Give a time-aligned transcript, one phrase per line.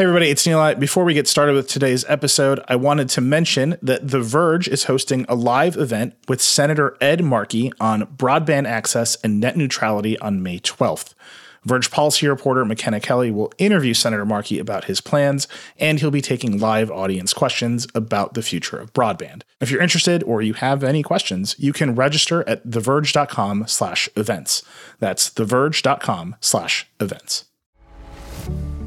[0.00, 0.80] Hey, everybody, it's Nilay.
[0.80, 4.84] Before we get started with today's episode, I wanted to mention that The Verge is
[4.84, 10.42] hosting a live event with Senator Ed Markey on broadband access and net neutrality on
[10.42, 11.12] May 12th.
[11.64, 16.22] Verge policy reporter Makena Kelly will interview Senator Markey about his plans, and he'll be
[16.22, 19.42] taking live audience questions about the future of broadband.
[19.60, 24.62] If you're interested or you have any questions, you can register at theverge.com slash events.
[24.98, 27.44] That's theverge.com slash events.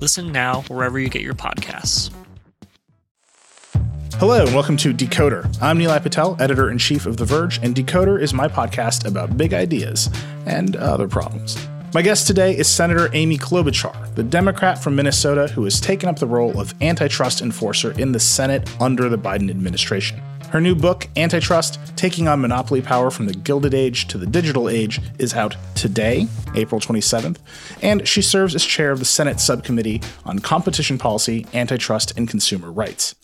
[0.00, 2.10] Listen now wherever you get your podcasts.
[4.14, 5.44] Hello, and welcome to Decoder.
[5.60, 9.36] I'm Nilay Patel, editor in chief of The Verge, and Decoder is my podcast about
[9.36, 10.08] big ideas
[10.46, 11.56] and other problems.
[11.92, 16.18] My guest today is Senator Amy Klobuchar, the Democrat from Minnesota who has taken up
[16.18, 20.22] the role of antitrust enforcer in the Senate under the Biden administration.
[20.50, 24.68] Her new book, Antitrust Taking on Monopoly Power from the Gilded Age to the Digital
[24.68, 27.36] Age, is out today, April 27th,
[27.82, 32.72] and she serves as chair of the Senate Subcommittee on Competition Policy, Antitrust, and Consumer
[32.72, 33.14] Rights.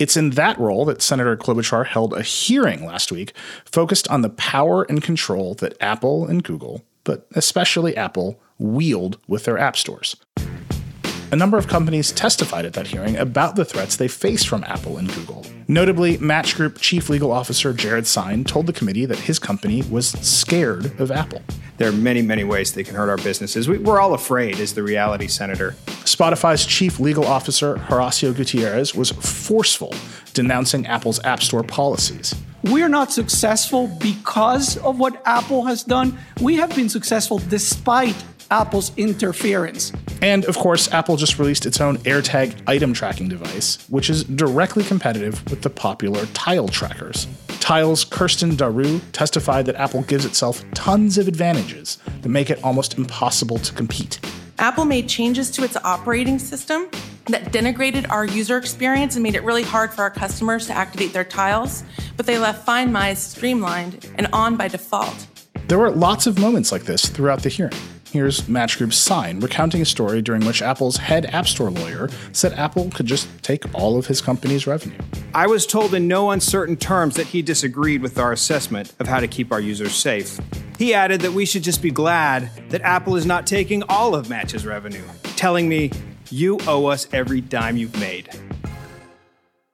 [0.00, 3.32] It's in that role that Senator Klobuchar held a hearing last week
[3.64, 9.44] focused on the power and control that Apple and Google, but especially Apple, wield with
[9.44, 10.16] their app stores.
[11.34, 14.98] A number of companies testified at that hearing about the threats they faced from Apple
[14.98, 15.44] and Google.
[15.66, 20.10] Notably, Match Group Chief Legal Officer Jared Sine told the committee that his company was
[20.24, 21.42] scared of Apple.
[21.78, 23.68] There are many, many ways they can hurt our businesses.
[23.68, 25.72] We, are all afraid, is the reality, Senator.
[26.04, 29.92] Spotify's Chief Legal Officer Horacio Gutierrez was forceful,
[30.34, 32.32] denouncing Apple's App Store policies.
[32.62, 36.16] We're not successful because of what Apple has done.
[36.40, 38.14] We have been successful despite
[38.52, 39.90] Apple's interference.
[40.24, 44.82] And of course, Apple just released its own AirTag item tracking device, which is directly
[44.82, 47.26] competitive with the popular Tile trackers.
[47.60, 52.96] Tile's Kirsten Daru testified that Apple gives itself tons of advantages that make it almost
[52.96, 54.18] impossible to compete.
[54.58, 56.88] Apple made changes to its operating system
[57.26, 61.12] that denigrated our user experience and made it really hard for our customers to activate
[61.12, 61.84] their tiles,
[62.16, 65.26] but they left Find My streamlined and on by default.
[65.68, 67.74] There were lots of moments like this throughout the hearing.
[68.14, 72.52] Here's Match Group's Sine recounting a story during which Apple's head App Store lawyer said
[72.52, 74.96] Apple could just take all of his company's revenue.
[75.34, 79.18] I was told in no uncertain terms that he disagreed with our assessment of how
[79.18, 80.38] to keep our users safe.
[80.78, 84.28] He added that we should just be glad that Apple is not taking all of
[84.30, 85.02] Match's revenue,
[85.34, 85.90] telling me,
[86.30, 88.28] you owe us every dime you've made.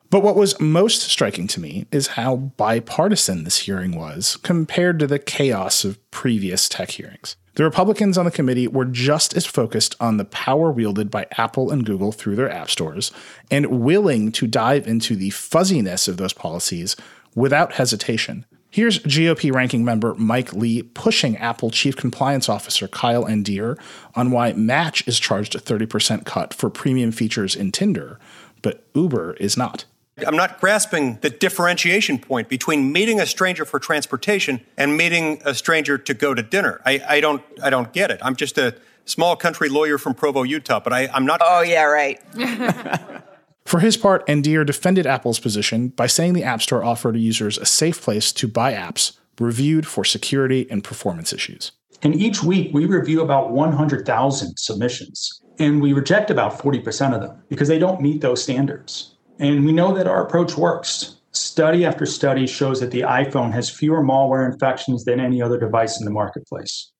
[0.09, 5.07] But what was most striking to me is how bipartisan this hearing was compared to
[5.07, 7.37] the chaos of previous tech hearings.
[7.55, 11.71] The Republicans on the committee were just as focused on the power wielded by Apple
[11.71, 13.11] and Google through their app stores
[13.51, 16.97] and willing to dive into the fuzziness of those policies
[17.35, 18.47] without hesitation.
[18.73, 23.77] Here's GOP ranking member Mike Lee pushing Apple Chief Compliance Officer Kyle Andeer
[24.15, 28.21] on why Match is charged a 30% cut for premium features in Tinder,
[28.63, 29.87] but Uber is not.
[30.27, 35.55] I'm not grasping the differentiation point between meeting a stranger for transportation and meeting a
[35.55, 36.81] stranger to go to dinner.
[36.85, 38.21] I, I don't I don't get it.
[38.23, 41.41] I'm just a small country lawyer from Provo, Utah, but I, I'm not.
[41.43, 42.21] Oh yeah, right.
[43.67, 47.67] For his part, Andeer defended Apple's position by saying the App Store offered users a
[47.67, 51.73] safe place to buy apps reviewed for security and performance issues.
[52.03, 57.43] And each week we review about 100,000 submissions, and we reject about 40% of them
[57.49, 59.15] because they don't meet those standards.
[59.41, 61.17] And we know that our approach works.
[61.33, 65.99] Study after study shows that the iPhone has fewer malware infections than any other device
[65.99, 66.93] in the marketplace.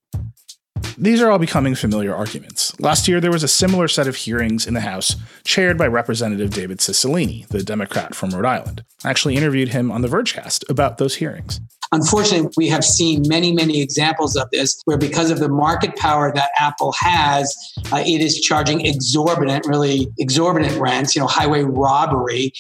[0.97, 2.79] These are all becoming familiar arguments.
[2.81, 6.51] Last year, there was a similar set of hearings in the House, chaired by Representative
[6.51, 8.85] David Cicilline, the Democrat from Rhode Island.
[9.05, 11.61] I actually interviewed him on the Vergecast about those hearings.
[11.93, 16.33] Unfortunately, we have seen many, many examples of this where, because of the market power
[16.35, 17.57] that Apple has,
[17.93, 22.53] uh, it is charging exorbitant, really exorbitant rents, you know, highway robbery.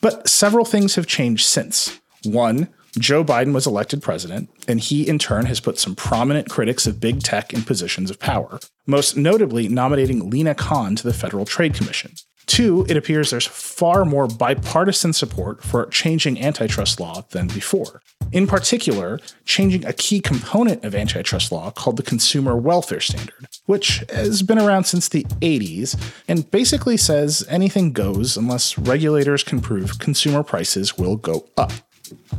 [0.00, 2.00] But several things have changed since.
[2.24, 2.68] One,
[2.98, 7.00] Joe Biden was elected president, and he in turn has put some prominent critics of
[7.00, 11.74] big tech in positions of power, most notably nominating Lina Khan to the Federal Trade
[11.74, 12.12] Commission.
[12.52, 18.02] Two, it appears there's far more bipartisan support for changing antitrust law than before.
[18.30, 24.04] In particular, changing a key component of antitrust law called the Consumer Welfare Standard, which
[24.10, 29.98] has been around since the 80s and basically says anything goes unless regulators can prove
[29.98, 31.72] consumer prices will go up.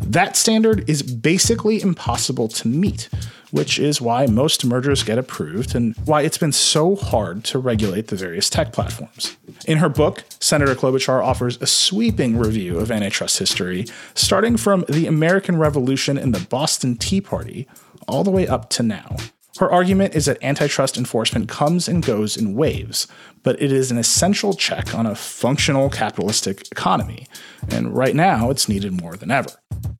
[0.04, 3.10] That standard is basically impossible to meet,
[3.54, 8.08] which is why most mergers get approved and why it's been so hard to regulate
[8.08, 9.38] the various tech platforms.
[9.68, 13.86] In her book, Senator Klobuchar offers a sweeping review of antitrust history,
[14.16, 17.68] starting from the American Revolution and the Boston Tea Party
[18.08, 19.18] all the way up to now.
[19.60, 23.08] Her argument is that antitrust enforcement comes and goes in waves,
[23.44, 27.28] but it is an essential check on a functional capitalistic economy.
[27.70, 29.52] And right now, it's needed more than ever.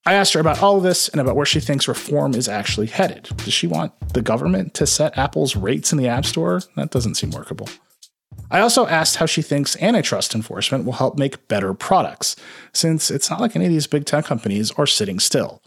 [0.08, 2.88] I asked her about all of this and about where she thinks reform is actually
[2.88, 3.30] headed.
[3.38, 6.62] Does she want the government to set Apple's rates in the App Store?
[6.76, 7.70] That doesn't seem workable.
[8.50, 12.36] I also asked how she thinks antitrust enforcement will help make better products,
[12.74, 15.62] since it's not like any of these big tech companies are sitting still.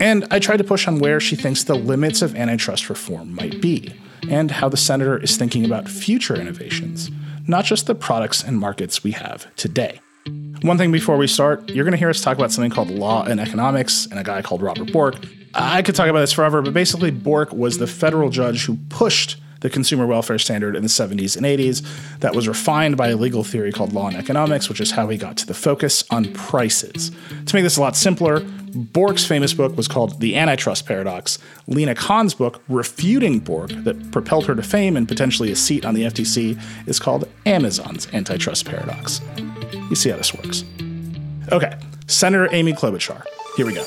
[0.00, 3.60] And I tried to push on where she thinks the limits of antitrust reform might
[3.60, 3.94] be,
[4.28, 7.10] and how the senator is thinking about future innovations,
[7.46, 10.00] not just the products and markets we have today.
[10.62, 13.24] One thing before we start, you're going to hear us talk about something called law
[13.24, 15.16] and economics and a guy called Robert Bork.
[15.54, 19.36] I could talk about this forever, but basically, Bork was the federal judge who pushed
[19.60, 23.42] the consumer welfare standard in the 70s and 80s that was refined by a legal
[23.42, 27.10] theory called law and economics, which is how he got to the focus on prices.
[27.46, 28.40] To make this a lot simpler,
[28.76, 31.38] Bork's famous book was called The Antitrust Paradox.
[31.66, 35.94] Lina Khan's book, refuting Bork, that propelled her to fame and potentially a seat on
[35.94, 39.22] the FTC, is called Amazon's Antitrust Paradox.
[39.88, 40.62] You see how this works.
[41.50, 41.74] Okay,
[42.06, 43.22] Senator Amy Klobuchar.
[43.56, 43.84] Here we go.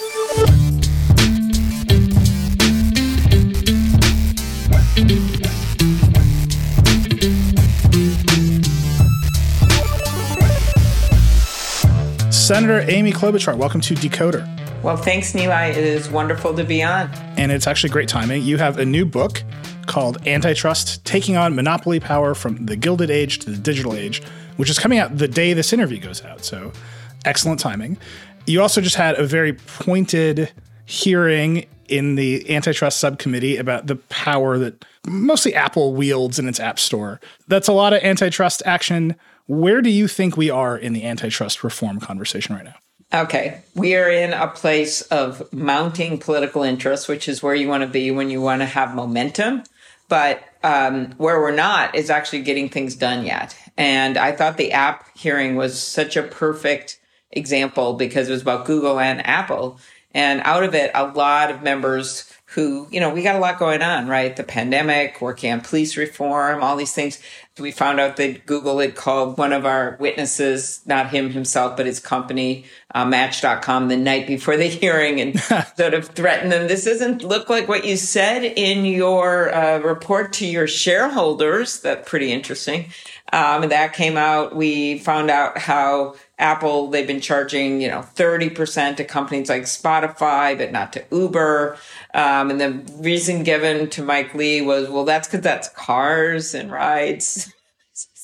[12.31, 14.58] Senator Amy Klobuchar, welcome to Decoder.
[14.81, 15.71] Well, thanks, Nilay.
[15.71, 17.11] It is wonderful to be on.
[17.37, 18.43] And it's actually great timing.
[18.43, 19.43] You have a new book
[19.87, 24.23] called Antitrust Taking on Monopoly Power from the Gilded Age to the Digital Age,
[24.55, 26.45] which is coming out the day this interview goes out.
[26.45, 26.71] So
[27.25, 27.97] excellent timing.
[28.45, 30.51] You also just had a very pointed
[30.85, 36.79] hearing in the antitrust subcommittee about the power that mostly Apple wields in its app
[36.79, 37.19] store.
[37.49, 39.17] That's a lot of antitrust action.
[39.47, 42.75] Where do you think we are in the antitrust reform conversation right now?
[43.13, 43.61] Okay.
[43.73, 47.89] We are in a place of mounting political interest, which is where you want to
[47.89, 49.63] be when you want to have momentum.
[50.07, 53.57] But um, where we're not is actually getting things done yet.
[53.77, 56.99] And I thought the app hearing was such a perfect
[57.31, 59.79] example because it was about Google and Apple.
[60.13, 63.59] And out of it, a lot of members who, you know, we got a lot
[63.59, 64.35] going on, right?
[64.35, 67.21] The pandemic, working on police reform, all these things.
[67.59, 71.85] We found out that Google had called one of our witnesses, not him himself, but
[71.85, 75.39] his company, uh, Match.com, the night before the hearing and
[75.77, 76.67] sort of threaten them.
[76.67, 81.81] This doesn't look like what you said in your uh, report to your shareholders.
[81.81, 82.85] That's pretty interesting.
[83.31, 84.55] Um, and that came out.
[84.55, 90.57] We found out how Apple, they've been charging, you know, 30% to companies like Spotify,
[90.57, 91.77] but not to Uber.
[92.13, 96.71] Um, and the reason given to Mike Lee was, well, that's because that's cars and
[96.71, 97.53] rides.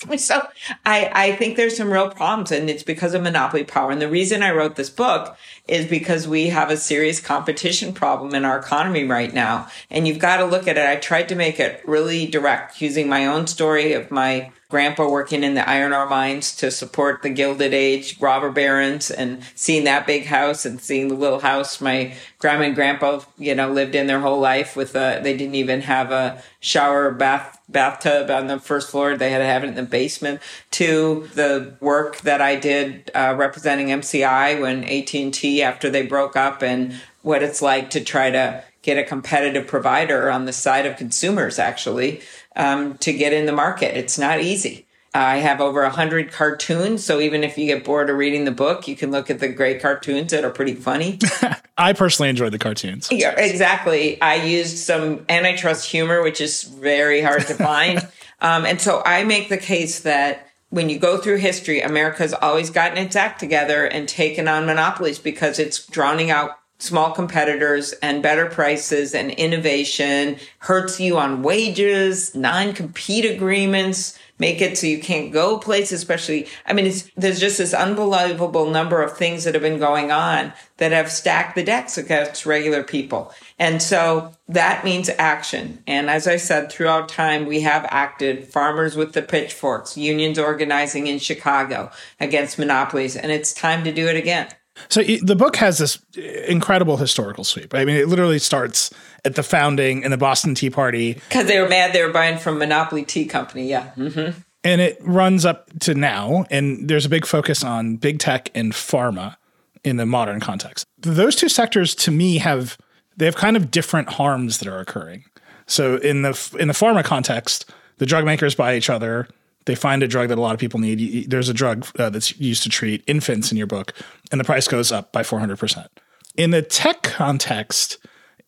[0.17, 0.47] so
[0.85, 3.91] I, I think there's some real problems and it's because of monopoly power.
[3.91, 5.37] And the reason I wrote this book
[5.67, 9.67] is because we have a serious competition problem in our economy right now.
[9.89, 10.85] And you've got to look at it.
[10.85, 15.43] I tried to make it really direct using my own story of my grandpa working
[15.43, 20.07] in the iron ore mines to support the Gilded Age robber barons and seeing that
[20.07, 24.07] big house and seeing the little house my grandma and grandpa, you know, lived in
[24.07, 28.59] their whole life with a, they didn't even have a shower bath, bathtub on the
[28.59, 29.15] first floor.
[29.15, 30.41] They had to have it in the basement
[30.71, 36.61] to the work that I did, uh, representing MCI when AT&T after they broke up
[36.61, 40.95] and what it's like to try to get a competitive provider on the side of
[40.95, 42.21] consumers actually
[42.55, 43.97] um, to get in the market.
[43.97, 44.85] It's not easy.
[45.13, 47.03] I have over 100 cartoons.
[47.03, 49.47] So even if you get bored of reading the book, you can look at the
[49.47, 51.19] great cartoons that are pretty funny.
[51.77, 53.09] I personally enjoy the cartoons.
[53.11, 54.21] Yeah, exactly.
[54.21, 57.99] I used some antitrust humor, which is very hard to find.
[58.41, 62.69] um, and so I make the case that when you go through history, America's always
[62.69, 68.21] gotten its act together and taken on monopolies because it's drowning out small competitors and
[68.21, 75.31] better prices and innovation hurts you on wages, non-compete agreements, make it so you can't
[75.31, 79.79] go places, especially, I mean, there's just this unbelievable number of things that have been
[79.79, 83.33] going on that have stacked the decks against regular people.
[83.57, 85.81] And so that means action.
[85.87, 91.07] And as I said, throughout time, we have acted farmers with the pitchforks, unions organizing
[91.07, 91.89] in Chicago
[92.19, 93.15] against monopolies.
[93.15, 94.49] And it's time to do it again.
[94.89, 95.99] So the book has this
[96.47, 97.73] incredible historical sweep.
[97.73, 98.91] I mean, it literally starts
[99.23, 102.37] at the founding and the Boston Tea Party because they were mad they were buying
[102.37, 103.67] from Monopoly Tea Company.
[103.67, 103.91] Yeah.
[103.95, 104.39] Mm-hmm.
[104.63, 108.73] And it runs up to now, and there's a big focus on big tech and
[108.73, 109.37] pharma
[109.83, 110.87] in the modern context.
[110.97, 112.77] Those two sectors, to me, have
[113.15, 115.23] they have kind of different harms that are occurring.
[115.67, 119.27] So in the in the pharma context, the drug makers buy each other
[119.65, 121.29] they find a drug that a lot of people need.
[121.29, 123.93] There's a drug uh, that's used to treat infants in your book,
[124.31, 125.87] and the price goes up by 400%.
[126.35, 127.97] In the tech context,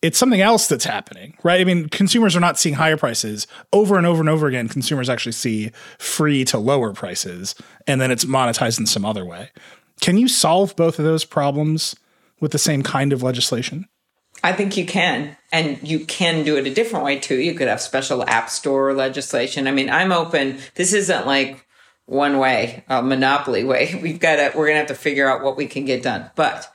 [0.00, 1.60] it's something else that's happening, right?
[1.60, 4.68] I mean, consumers are not seeing higher prices over and over and over again.
[4.68, 7.54] Consumers actually see free to lower prices,
[7.86, 9.50] and then it's monetized in some other way.
[10.00, 11.96] Can you solve both of those problems
[12.40, 13.88] with the same kind of legislation?
[14.42, 15.36] I think you can.
[15.50, 17.36] And you can do it a different way too.
[17.36, 19.66] You could have special app store legislation.
[19.66, 20.58] I mean, I'm open.
[20.74, 21.64] This isn't like
[22.06, 23.98] one way, a monopoly way.
[24.02, 26.30] We've got to, we're going to have to figure out what we can get done.
[26.36, 26.72] But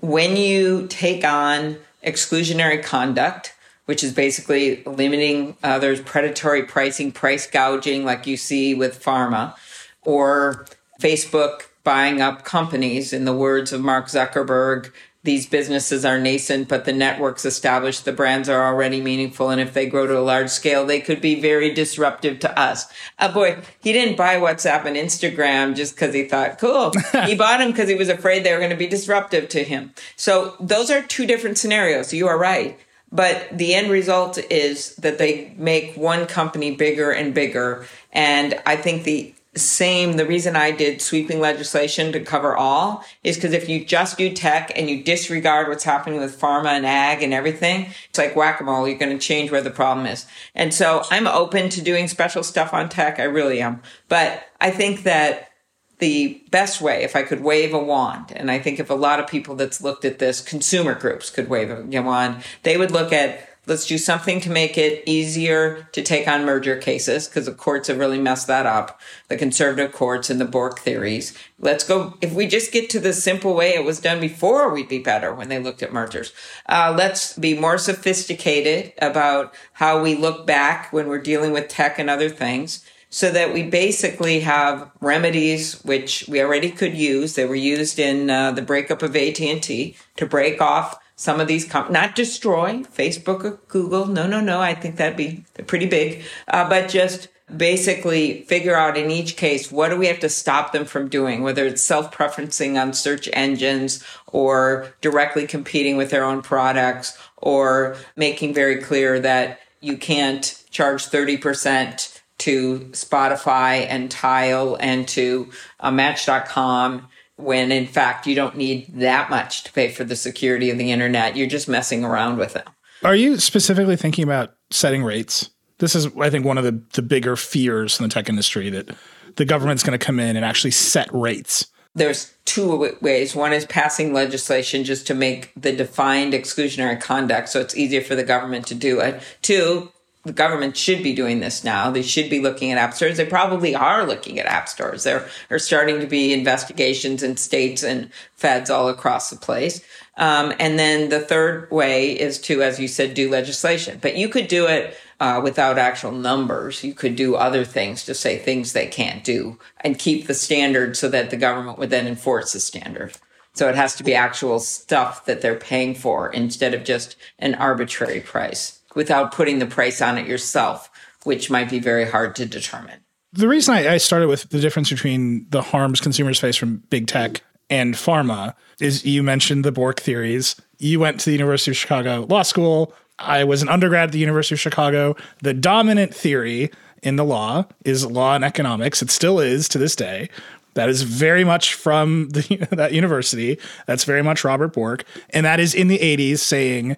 [0.00, 3.54] when you take on exclusionary conduct,
[3.86, 9.54] which is basically limiting others, predatory pricing, price gouging, like you see with pharma,
[10.02, 10.66] or
[11.00, 14.90] Facebook buying up companies, in the words of Mark Zuckerberg,
[15.26, 19.50] these businesses are nascent, but the networks established, the brands are already meaningful.
[19.50, 22.86] And if they grow to a large scale, they could be very disruptive to us.
[23.18, 26.92] Uh, boy, he didn't buy WhatsApp and Instagram just because he thought, cool.
[27.26, 29.92] he bought them because he was afraid they were going to be disruptive to him.
[30.14, 32.14] So those are two different scenarios.
[32.14, 32.78] You are right.
[33.12, 37.86] But the end result is that they make one company bigger and bigger.
[38.12, 43.36] And I think the same the reason i did sweeping legislation to cover all is
[43.36, 47.22] because if you just do tech and you disregard what's happening with pharma and ag
[47.22, 50.26] and everything it's like whack-a-mole you're going to change where the problem is.
[50.54, 53.82] And so i'm open to doing special stuff on tech i really am.
[54.08, 55.50] But i think that
[55.98, 59.18] the best way if i could wave a wand and i think if a lot
[59.18, 63.12] of people that's looked at this consumer groups could wave a wand they would look
[63.12, 67.52] at Let's do something to make it easier to take on merger cases because the
[67.52, 69.00] courts have really messed that up.
[69.26, 71.36] The conservative courts and the Bork theories.
[71.58, 72.14] Let's go.
[72.20, 75.34] If we just get to the simple way it was done before, we'd be better
[75.34, 76.32] when they looked at mergers.
[76.68, 81.98] Uh, let's be more sophisticated about how we look back when we're dealing with tech
[81.98, 87.34] and other things so that we basically have remedies which we already could use.
[87.34, 91.64] They were used in uh, the breakup of AT&T to break off some of these,
[91.64, 94.06] com- not destroy Facebook or Google.
[94.06, 94.60] No, no, no.
[94.60, 96.22] I think that'd be pretty big.
[96.46, 100.72] Uh, but just basically figure out in each case, what do we have to stop
[100.72, 101.42] them from doing?
[101.42, 108.52] Whether it's self-preferencing on search engines or directly competing with their own products or making
[108.52, 117.08] very clear that you can't charge 30% to Spotify and Tile and to uh, Match.com
[117.36, 120.90] when in fact you don't need that much to pay for the security of the
[120.90, 121.36] internet.
[121.36, 122.66] You're just messing around with it.
[123.04, 125.50] Are you specifically thinking about setting rates?
[125.78, 128.88] This is, I think, one of the, the bigger fears in the tech industry that
[129.36, 131.66] the government's going to come in and actually set rates.
[131.94, 133.34] There's two ways.
[133.34, 138.14] One is passing legislation just to make the defined exclusionary conduct so it's easier for
[138.14, 139.22] the government to do it.
[139.42, 139.92] Two,
[140.26, 141.90] the government should be doing this now.
[141.90, 143.16] They should be looking at app stores.
[143.16, 145.04] They probably are looking at app stores.
[145.04, 149.82] There are starting to be investigations in states and feds all across the place.
[150.16, 153.98] Um, and then the third way is to, as you said, do legislation.
[154.02, 156.82] But you could do it uh, without actual numbers.
[156.82, 160.96] You could do other things to say things they can't do and keep the standard
[160.96, 163.16] so that the government would then enforce the standard.
[163.54, 167.54] So it has to be actual stuff that they're paying for instead of just an
[167.54, 170.90] arbitrary price without putting the price on it yourself,
[171.22, 172.98] which might be very hard to determine.
[173.32, 177.06] The reason I, I started with the difference between the harms consumers face from big
[177.06, 180.56] tech and pharma is you mentioned the Bork theories.
[180.78, 182.92] You went to the University of Chicago Law School.
[183.18, 185.14] I was an undergrad at the University of Chicago.
[185.42, 186.70] The dominant theory
[187.02, 189.02] in the law is law and economics.
[189.02, 190.30] It still is to this day.
[190.74, 193.58] That is very much from the, that university.
[193.86, 195.04] That's very much Robert Bork.
[195.30, 196.96] And that is in the 80s saying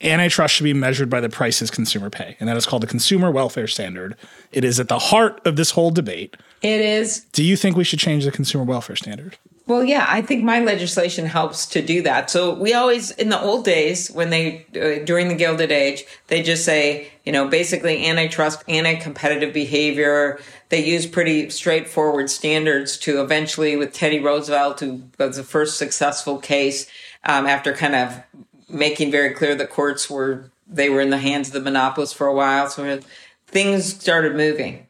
[0.00, 2.36] antitrust should be measured by the prices consumer pay.
[2.38, 4.16] And that is called the Consumer Welfare Standard.
[4.52, 6.36] It is at the heart of this whole debate.
[6.62, 7.20] It is.
[7.32, 9.36] Do you think we should change the Consumer Welfare Standard?
[9.66, 12.30] Well, yeah, I think my legislation helps to do that.
[12.30, 16.40] So we always, in the old days, when they, uh, during the Gilded Age, they
[16.40, 20.38] just say, you know, basically antitrust, anti-competitive behavior.
[20.68, 26.38] They use pretty straightforward standards to eventually, with Teddy Roosevelt, who was the first successful
[26.38, 26.86] case,
[27.24, 28.22] um, after kind of
[28.68, 32.26] making very clear the courts were, they were in the hands of the monopolists for
[32.26, 32.68] a while.
[32.68, 33.00] So
[33.46, 34.86] things started moving.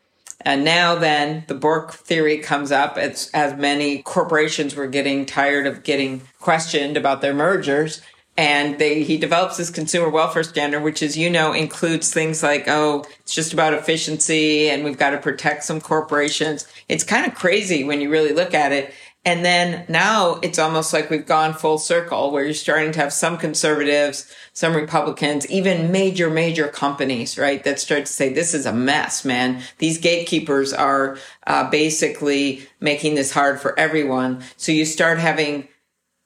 [0.46, 5.66] And now then the Bork theory comes up as, as many corporations were getting tired
[5.66, 8.00] of getting questioned about their mergers.
[8.38, 12.68] And they, he develops this consumer welfare standard, which as you know, includes things like,
[12.68, 16.68] oh, it's just about efficiency and we've got to protect some corporations.
[16.88, 18.92] It's kind of crazy when you really look at it.
[19.26, 23.12] And then now it's almost like we've gone full circle where you're starting to have
[23.12, 27.62] some conservatives, some Republicans, even major, major companies, right?
[27.64, 29.62] That start to say, this is a mess, man.
[29.78, 34.44] These gatekeepers are uh, basically making this hard for everyone.
[34.56, 35.66] So you start having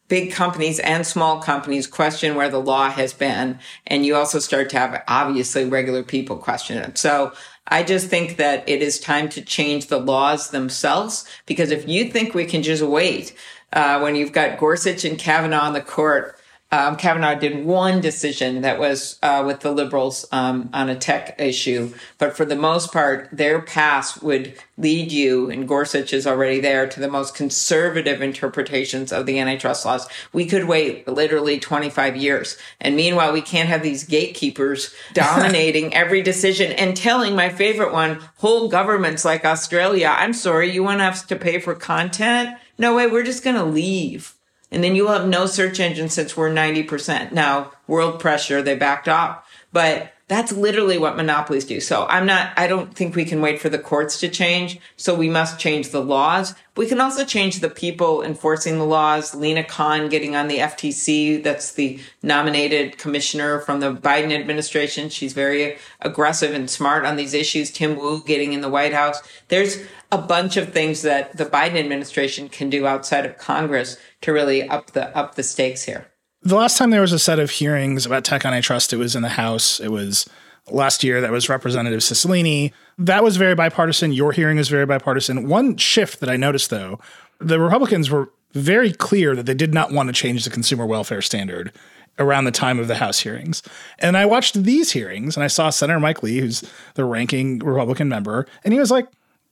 [0.09, 3.59] big companies and small companies question where the law has been.
[3.87, 6.99] And you also start to have obviously regular people question it.
[6.99, 7.33] So
[7.71, 12.07] I just think that it is time to change the laws themselves because if you
[12.11, 13.35] think we can just wait
[13.73, 16.37] uh, when you've got Gorsuch and Kavanaugh on the court,
[16.73, 21.35] um, Kavanaugh did one decision that was uh, with the liberals um, on a tech
[21.41, 26.61] issue, but for the most part, their pass would lead you, and Gorsuch is already
[26.61, 30.09] there, to the most conservative interpretations of the antitrust laws.
[30.33, 32.57] We could wait literally 25 years.
[32.81, 38.21] And meanwhile, we can't have these gatekeepers dominating every decision and telling my favorite one,
[38.39, 42.57] whole governments like Australia, I'm sorry, you want us to pay for content?
[42.79, 44.37] No way, we're just going to leave
[44.71, 47.33] and then you will have no search engine since we're 90%.
[47.33, 49.47] Now, world pressure, they backed off.
[49.73, 51.81] But that's literally what monopolies do.
[51.81, 54.79] So I'm not, I don't think we can wait for the courts to change.
[54.97, 56.55] So we must change the laws.
[56.77, 59.35] We can also change the people enforcing the laws.
[59.35, 61.43] Lina Khan getting on the FTC.
[61.43, 65.09] That's the nominated commissioner from the Biden administration.
[65.09, 67.73] She's very aggressive and smart on these issues.
[67.73, 69.21] Tim Wu getting in the White House.
[69.49, 74.33] There's a bunch of things that the Biden administration can do outside of Congress to
[74.33, 76.07] really up the, up the stakes here.
[76.43, 79.15] The last time there was a set of hearings about tech on antitrust, it was
[79.15, 79.79] in the House.
[79.79, 80.29] It was
[80.71, 81.21] last year.
[81.21, 82.73] That was Representative Cicilline.
[82.99, 84.13] That was very bipartisan.
[84.13, 85.49] Your hearing was very bipartisan.
[85.49, 86.99] One shift that I noticed, though,
[87.41, 91.23] the Republicans were very clear that they did not want to change the consumer welfare
[91.23, 91.73] standard
[92.19, 93.63] around the time of the House hearings.
[93.99, 98.09] And I watched these hearings and I saw Senator Mike Lee, who's the ranking Republican
[98.09, 99.07] member, and he was like,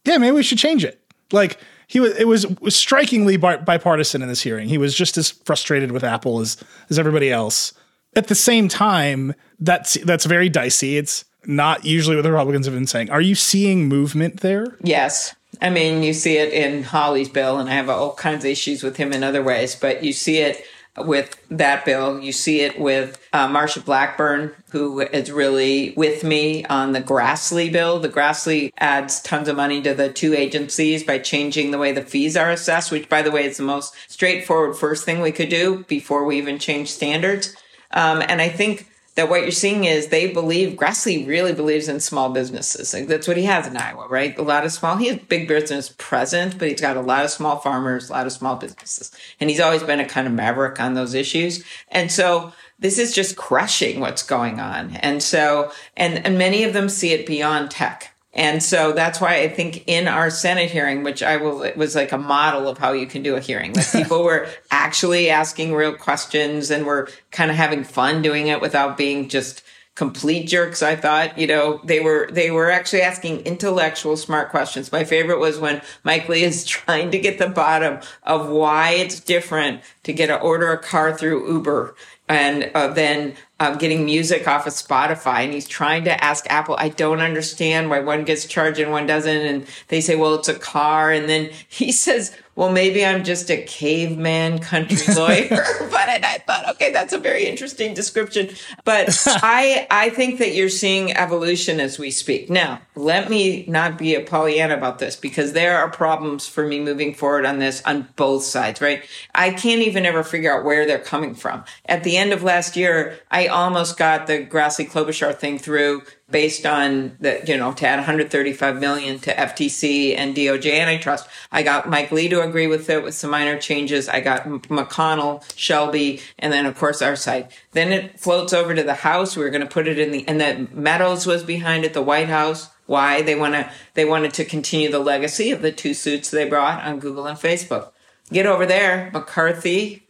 [0.05, 1.01] yeah, maybe we should change it.
[1.33, 4.69] Like, he was it was, was strikingly bipartisan in this hearing.
[4.69, 6.57] He was just as frustrated with Apple as
[6.91, 7.73] as everybody else.
[8.15, 10.99] At the same time, that's that's very dicey.
[10.99, 13.11] It's not usually what the Republicans have been saying.
[13.11, 14.77] Are you seeing movement there?
[14.83, 15.35] Yes.
[15.63, 18.83] I mean, you see it in Hawley's bill, and I have all kinds of issues
[18.83, 20.63] with him in other ways, but you see it
[21.05, 22.21] with that bill.
[22.21, 27.71] You see it with uh, Marsha Blackburn, who is really with me on the Grassley
[27.71, 27.99] bill.
[27.99, 32.03] The Grassley adds tons of money to the two agencies by changing the way the
[32.03, 35.49] fees are assessed, which, by the way, is the most straightforward first thing we could
[35.49, 37.57] do before we even change standards.
[37.91, 41.99] Um, and I think that what you're seeing is they believe Grassley really believes in
[41.99, 42.95] small businesses.
[42.95, 44.39] Like that's what he has in Iowa, right?
[44.39, 44.95] A lot of small.
[44.95, 48.27] He has big business present, but he's got a lot of small farmers, a lot
[48.27, 51.65] of small businesses, and he's always been a kind of maverick on those issues.
[51.89, 54.95] And so this is just crushing what's going on.
[54.95, 58.15] And so, and and many of them see it beyond tech.
[58.35, 61.95] And so that's why I think in our Senate hearing, which I will, it was
[61.95, 63.73] like a model of how you can do a hearing.
[63.73, 68.61] Like people were actually asking real questions and were kind of having fun doing it
[68.61, 69.63] without being just
[69.95, 70.83] complete jerks.
[70.83, 74.93] I thought, you know, they were, they were actually asking intellectual smart questions.
[74.93, 79.19] My favorite was when Mike Lee is trying to get the bottom of why it's
[79.19, 81.97] different to get to order a car through Uber
[82.29, 85.45] and uh, then um, getting music off of Spotify.
[85.45, 89.07] And he's trying to ask Apple, I don't understand why one gets charged and one
[89.07, 89.37] doesn't.
[89.37, 91.11] And they say, well, it's a car.
[91.11, 95.47] And then he says, well, maybe I'm just a caveman country lawyer.
[95.93, 98.51] but and I thought, okay, that's a very interesting description.
[98.85, 102.51] But I, I think that you're seeing evolution as we speak.
[102.51, 106.81] Now, let me not be a Pollyanna about this because there are problems for me
[106.81, 109.05] moving forward on this on both sides, right?
[109.37, 111.63] I can't even ever figure out where they're coming from.
[111.87, 116.67] At the end of last year, I almost got the Grassley Klobuchar thing through based
[116.67, 121.27] on the, you know, to add 135 million to FTC and DOJ antitrust.
[121.51, 124.09] I got Mike Lee to agree with it with some minor changes.
[124.09, 127.53] I got McConnell, Shelby, and then of course our side.
[127.73, 129.37] Then it floats over to the House.
[129.37, 132.03] We are going to put it in the, and that Meadows was behind it, the
[132.03, 132.71] White House.
[132.87, 136.49] Why they want to, they wanted to continue the legacy of the two suits they
[136.49, 137.93] brought on Google and Facebook.
[138.31, 140.08] Get over there, McCarthy,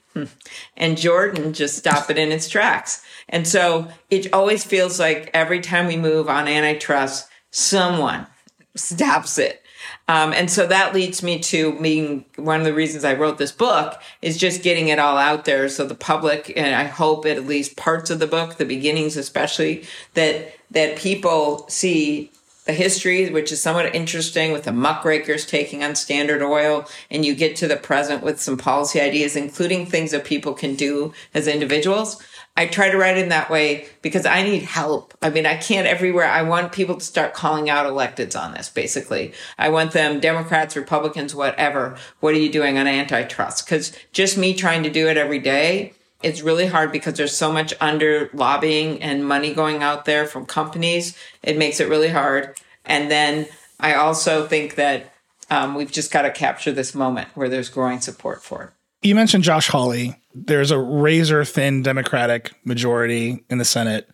[0.77, 3.05] and Jordan just stop it in its tracks.
[3.29, 8.27] And so it always feels like every time we move on antitrust, someone
[8.75, 9.63] stops it.
[10.09, 13.53] Um, and so that leads me to being one of the reasons I wrote this
[13.53, 17.47] book is just getting it all out there so the public, and I hope at
[17.47, 22.31] least parts of the book, the beginnings especially, that that people see
[22.69, 27.35] the history, which is somewhat interesting with the muckrakers taking on Standard Oil, and you
[27.35, 31.49] get to the present with some policy ideas, including things that people can do as
[31.49, 32.23] individuals.
[32.59, 35.15] I try to write in that way because I need help.
[35.23, 36.27] I mean, I can't everywhere.
[36.27, 39.33] I want people to start calling out electeds on this, basically.
[39.57, 41.97] I want them, Democrats, Republicans, whatever.
[42.21, 43.65] What are you doing on antitrust?
[43.65, 47.53] Because just me trying to do it every day, it's really hard because there's so
[47.53, 51.17] much under lobbying and money going out there from companies.
[51.43, 52.59] It makes it really hard.
[52.85, 53.47] And then
[53.79, 55.13] I also think that
[55.51, 58.71] um, we've just got to capture this moment where there's growing support for it.
[59.03, 60.17] You mentioned Josh Hawley.
[60.35, 64.09] There's a razor thin Democratic majority in the Senate.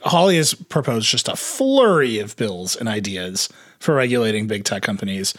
[0.00, 5.32] Hawley has proposed just a flurry of bills and ideas for regulating big tech companies.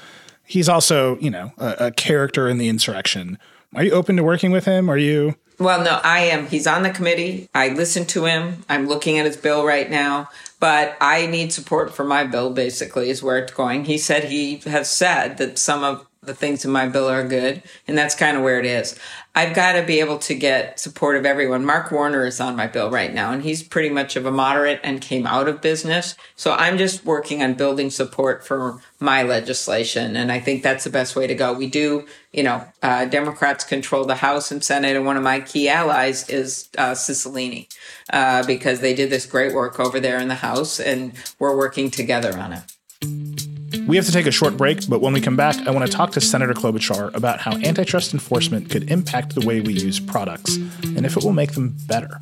[0.43, 3.37] He's also, you know, a, a character in the insurrection.
[3.75, 4.89] Are you open to working with him?
[4.89, 5.35] Are you?
[5.59, 6.47] Well, no, I am.
[6.47, 7.49] He's on the committee.
[7.53, 8.63] I listen to him.
[8.69, 13.09] I'm looking at his bill right now, but I need support for my bill, basically,
[13.09, 13.85] is where it's going.
[13.85, 17.63] He said he has said that some of the things in my bill are good.
[17.87, 18.99] And that's kind of where it is.
[19.33, 21.63] I've got to be able to get support of everyone.
[21.63, 24.79] Mark Warner is on my bill right now, and he's pretty much of a moderate
[24.83, 26.15] and came out of business.
[26.35, 30.15] So I'm just working on building support for my legislation.
[30.15, 31.53] And I think that's the best way to go.
[31.53, 34.95] We do, you know, uh, Democrats control the House and Senate.
[34.95, 37.67] And one of my key allies is uh, Cicilline,
[38.11, 41.91] uh, because they did this great work over there in the House, and we're working
[41.91, 43.46] together on it.
[43.87, 45.91] We have to take a short break, but when we come back, I want to
[45.91, 50.57] talk to Senator Klobuchar about how antitrust enforcement could impact the way we use products
[50.57, 52.19] and if it will make them better.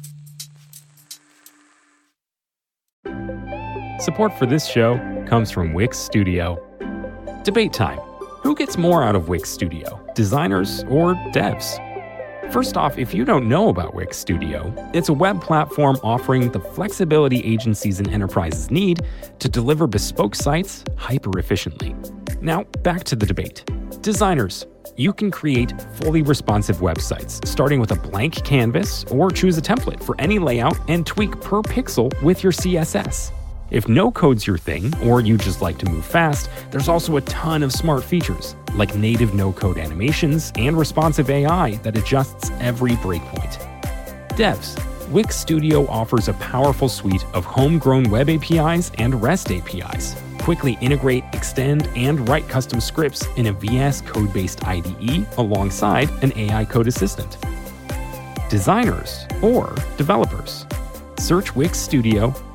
[4.00, 6.62] Support for this show comes from Wix Studio.
[7.44, 7.98] Debate time.
[8.44, 11.82] Who gets more out of Wix Studio, designers or devs?
[12.52, 16.60] First off, if you don't know about Wix Studio, it's a web platform offering the
[16.60, 19.02] flexibility agencies and enterprises need
[19.40, 21.96] to deliver bespoke sites hyper efficiently.
[22.42, 23.66] Now, back to the debate.
[24.02, 29.62] Designers, you can create fully responsive websites, starting with a blank canvas or choose a
[29.62, 33.32] template for any layout and tweak per pixel with your CSS.
[33.72, 37.22] If no code's your thing, or you just like to move fast, there's also a
[37.22, 42.92] ton of smart features, like native no code animations and responsive AI that adjusts every
[42.92, 43.58] breakpoint.
[44.30, 50.16] Devs, Wix Studio offers a powerful suite of homegrown web APIs and REST APIs.
[50.40, 56.32] Quickly integrate, extend, and write custom scripts in a VS code based IDE alongside an
[56.38, 57.38] AI code assistant.
[58.48, 60.68] Designers or developers,
[61.18, 62.36] search Wix Studio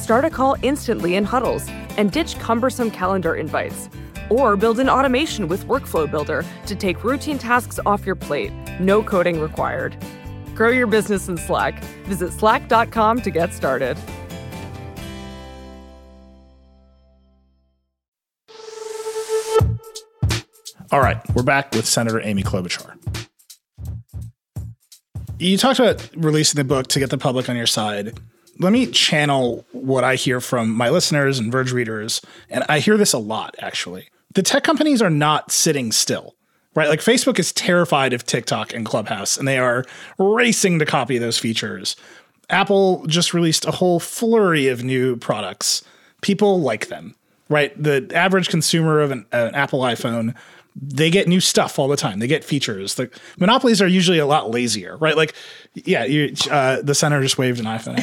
[0.00, 3.90] Start a call instantly in huddles and ditch cumbersome calendar invites.
[4.30, 8.50] Or build an automation with Workflow Builder to take routine tasks off your plate.
[8.80, 9.94] No coding required.
[10.54, 11.84] Grow your business in Slack.
[12.04, 13.98] Visit slack.com to get started.
[20.90, 22.96] All right, we're back with Senator Amy Klobuchar.
[25.38, 28.18] You talked about releasing the book to get the public on your side
[28.60, 32.20] let me channel what I hear from my listeners and Verge readers.
[32.50, 34.08] And I hear this a lot, actually.
[34.34, 36.36] The tech companies are not sitting still,
[36.74, 36.88] right?
[36.88, 39.84] Like Facebook is terrified of TikTok and Clubhouse, and they are
[40.18, 41.96] racing to copy those features.
[42.50, 45.82] Apple just released a whole flurry of new products.
[46.20, 47.14] People like them,
[47.48, 47.80] right?
[47.82, 50.36] The average consumer of an, an Apple iPhone
[50.74, 52.18] they get new stuff all the time.
[52.18, 52.94] They get features.
[52.94, 55.16] The monopolies are usually a lot lazier, right?
[55.16, 55.34] Like,
[55.74, 57.98] yeah, you, uh, the center just waved an iPhone.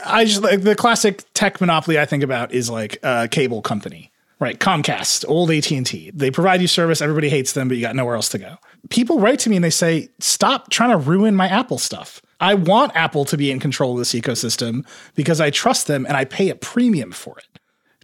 [0.06, 4.12] I just like the classic tech monopoly I think about is like a cable company,
[4.38, 6.10] Right, Comcast, old AT&T.
[6.14, 8.58] They provide you service, everybody hates them, but you got nowhere else to go.
[8.90, 12.20] People write to me and they say, "Stop trying to ruin my Apple stuff.
[12.38, 16.18] I want Apple to be in control of this ecosystem because I trust them and
[16.18, 17.58] I pay a premium for it."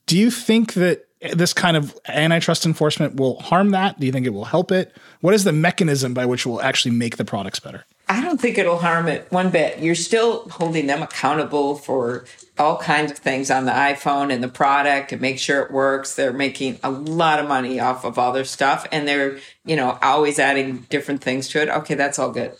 [0.06, 3.98] Do you think that this kind of antitrust enforcement will harm that?
[3.98, 4.96] Do you think it will help it?
[5.20, 7.84] What is the mechanism by which it will actually make the products better?
[8.08, 9.78] I don't think it'll harm it one bit.
[9.78, 12.26] You're still holding them accountable for
[12.58, 16.14] all kinds of things on the iPhone and the product and make sure it works.
[16.14, 19.98] They're making a lot of money off of all their stuff and they're, you know,
[20.02, 21.68] always adding different things to it.
[21.68, 22.52] Okay, that's all good.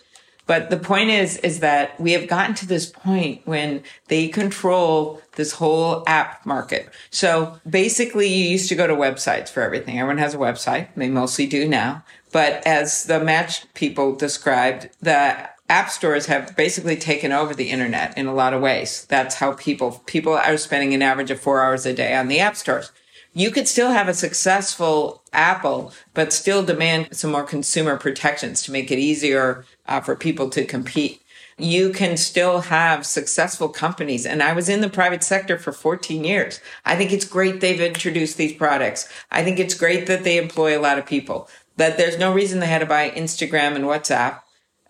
[0.53, 5.23] But the point is, is that we have gotten to this point when they control
[5.37, 6.91] this whole app market.
[7.09, 9.99] So basically you used to go to websites for everything.
[9.99, 10.89] Everyone has a website.
[10.95, 12.05] They mostly do now.
[12.33, 18.19] But as the match people described, the app stores have basically taken over the internet
[18.19, 19.07] in a lot of ways.
[19.09, 22.41] That's how people, people are spending an average of four hours a day on the
[22.41, 22.93] app stores.
[23.33, 28.73] You could still have a successful Apple, but still demand some more consumer protections to
[28.73, 31.23] make it easier uh, for people to compete.
[31.59, 34.27] You can still have successful companies.
[34.27, 36.61] And I was in the private sector for 14 years.
[36.85, 39.09] I think it's great they've introduced these products.
[39.31, 42.61] I think it's great that they employ a lot of people that there's no reason
[42.61, 44.41] they had to buy Instagram and WhatsApp.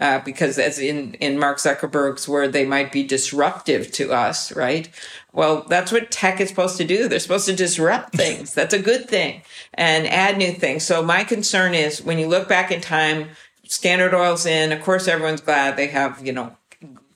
[0.01, 4.89] Uh, because as in, in Mark Zuckerberg's word, they might be disruptive to us, right?
[5.33, 7.09] Well, that's what tech is supposed to do.
[7.09, 8.55] They're supposed to disrupt things.
[8.55, 9.43] That's a good thing
[9.75, 10.85] and add new things.
[10.85, 13.31] So my concern is when you look back in time,
[13.65, 16.57] Standard Oil's in, of course, everyone's glad they have, you know,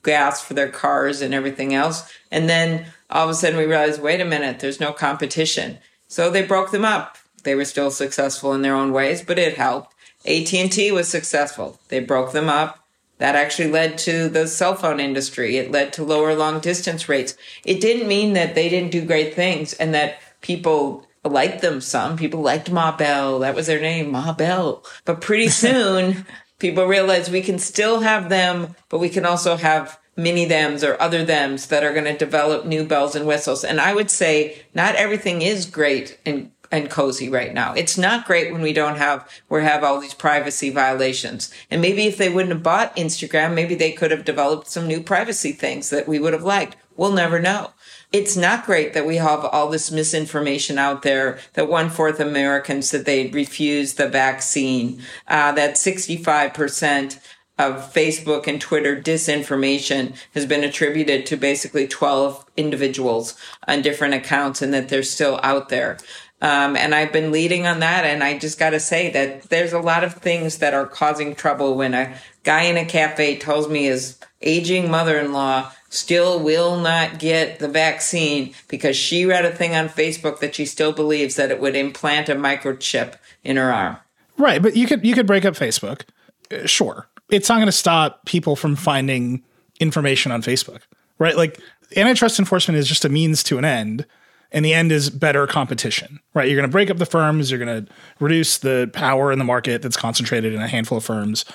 [0.03, 2.11] gas for their cars and everything else.
[2.31, 5.77] And then all of a sudden we realize, wait a minute, there's no competition.
[6.07, 7.17] So they broke them up.
[7.43, 9.93] They were still successful in their own ways, but it helped.
[10.25, 11.79] AT&T was successful.
[11.89, 12.79] They broke them up.
[13.19, 15.57] That actually led to the cell phone industry.
[15.57, 17.35] It led to lower long distance rates.
[17.65, 22.17] It didn't mean that they didn't do great things and that people liked them some.
[22.17, 23.39] People liked Ma Bell.
[23.39, 24.83] That was their name, Ma Bell.
[25.05, 26.25] But pretty soon
[26.59, 30.99] people realized we can still have them, but we can also have mini thems or
[30.99, 33.63] other thems that are going to develop new bells and whistles.
[33.63, 37.73] And I would say not everything is great and and cozy right now.
[37.73, 41.53] It's not great when we don't have we have all these privacy violations.
[41.69, 45.01] And maybe if they wouldn't have bought Instagram, maybe they could have developed some new
[45.01, 46.75] privacy things that we would have liked.
[46.95, 47.71] We'll never know.
[48.11, 52.89] It's not great that we have all this misinformation out there that one fourth Americans
[52.89, 57.19] said they'd refuse the vaccine, uh, that 65%
[57.59, 63.35] of Facebook and Twitter disinformation has been attributed to basically 12 individuals
[63.67, 65.97] on different accounts and that they're still out there.
[66.41, 68.05] Um, and I've been leading on that.
[68.05, 71.33] And I just got to say that there's a lot of things that are causing
[71.35, 77.17] trouble when a guy in a cafe tells me his aging mother-in-law still will not
[77.17, 81.49] get the vaccine because she read a thing on Facebook that she still believes that
[81.49, 83.97] it would implant a microchip in her arm.
[84.37, 86.03] Right, but you could you could break up Facebook.
[86.51, 87.07] Uh, sure.
[87.29, 89.43] It's not going to stop people from finding
[89.79, 90.81] information on Facebook.
[91.17, 91.35] Right?
[91.35, 91.59] Like
[91.95, 94.05] antitrust enforcement is just a means to an end
[94.51, 96.47] and the end is better competition, right?
[96.47, 99.45] You're going to break up the firms, you're going to reduce the power in the
[99.45, 101.45] market that's concentrated in a handful of firms.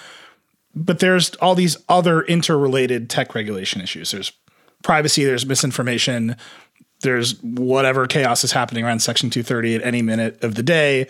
[0.74, 4.10] But there's all these other interrelated tech regulation issues.
[4.10, 4.32] There's
[4.82, 6.36] privacy, there's misinformation,
[7.02, 11.08] there's whatever chaos is happening around Section 230 at any minute of the day.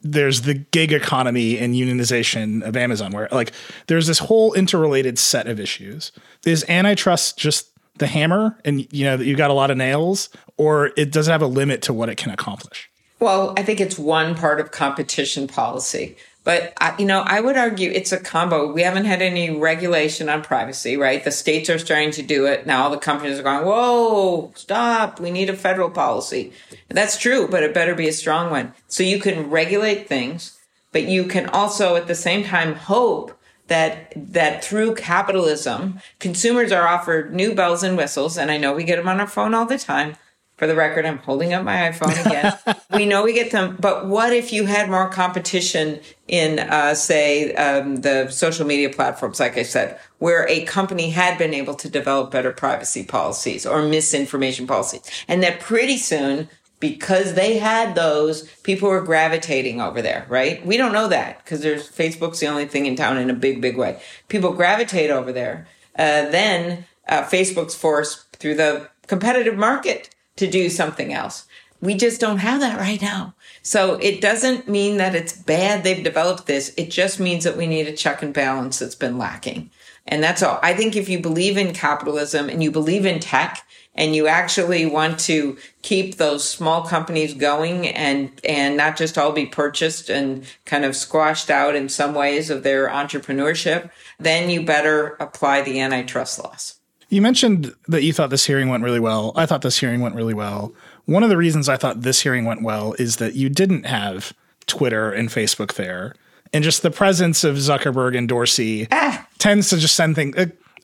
[0.00, 3.52] There's the gig economy and unionization of Amazon, where like
[3.86, 6.10] there's this whole interrelated set of issues.
[6.44, 10.28] Is antitrust just the hammer and you know that you got a lot of nails
[10.56, 12.90] or it doesn't have a limit to what it can accomplish?
[13.20, 16.16] Well i think it's one part of competition policy.
[16.44, 18.72] But I, you know i would argue it's a combo.
[18.72, 21.22] We haven't had any regulation on privacy right?
[21.22, 22.66] The states are starting to do it.
[22.66, 25.20] Now all the companies are going whoa stop.
[25.20, 26.52] We need a federal policy.
[26.88, 28.72] And that's true but it better be a strong one.
[28.88, 30.58] So you can regulate things
[30.92, 36.86] but you can also at the same time hope that that through capitalism, consumers are
[36.86, 39.66] offered new bells and whistles, and I know we get them on our phone all
[39.66, 40.16] the time.
[40.56, 42.56] For the record, I'm holding up my iPhone again.
[42.94, 45.98] we know we get them, but what if you had more competition
[46.28, 51.36] in, uh, say, um, the social media platforms, like I said, where a company had
[51.36, 56.48] been able to develop better privacy policies or misinformation policies, and that pretty soon
[56.82, 60.66] because they had those, people were gravitating over there, right?
[60.66, 63.60] We don't know that because there's Facebook's the only thing in town in a big,
[63.60, 64.02] big way.
[64.26, 65.68] People gravitate over there.
[65.96, 71.46] Uh, then uh, Facebook's forced through the competitive market to do something else.
[71.80, 73.34] We just don't have that right now.
[73.62, 76.74] So it doesn't mean that it's bad they've developed this.
[76.76, 79.70] It just means that we need a check and balance that's been lacking.
[80.08, 80.58] And that's all.
[80.64, 84.86] I think if you believe in capitalism and you believe in tech and you actually
[84.86, 90.44] want to keep those small companies going and and not just all be purchased and
[90.64, 95.80] kind of squashed out in some ways of their entrepreneurship, then you better apply the
[95.80, 96.78] antitrust laws.
[97.08, 99.32] You mentioned that you thought this hearing went really well.
[99.36, 100.72] I thought this hearing went really well.
[101.04, 104.32] One of the reasons I thought this hearing went well is that you didn't have
[104.66, 106.14] Twitter and Facebook there.
[106.54, 109.26] And just the presence of Zuckerberg and Dorsey ah.
[109.38, 110.36] tends to just send things.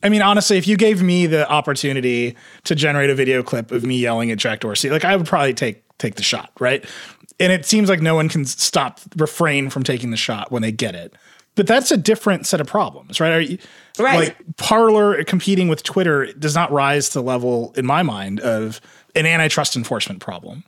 [0.03, 3.85] I mean, honestly, if you gave me the opportunity to generate a video clip of
[3.85, 6.85] me yelling at Jack Dorsey, like I would probably take take the shot, right?
[7.41, 10.73] And it seems like no one can stop refrain from taking the shot when they
[10.73, 11.15] get it.
[11.55, 13.51] But that's a different set of problems, right?
[13.51, 13.59] You,
[13.99, 14.29] right.
[14.29, 18.81] Like Parler competing with Twitter does not rise to the level, in my mind, of
[19.17, 20.63] an antitrust enforcement problem.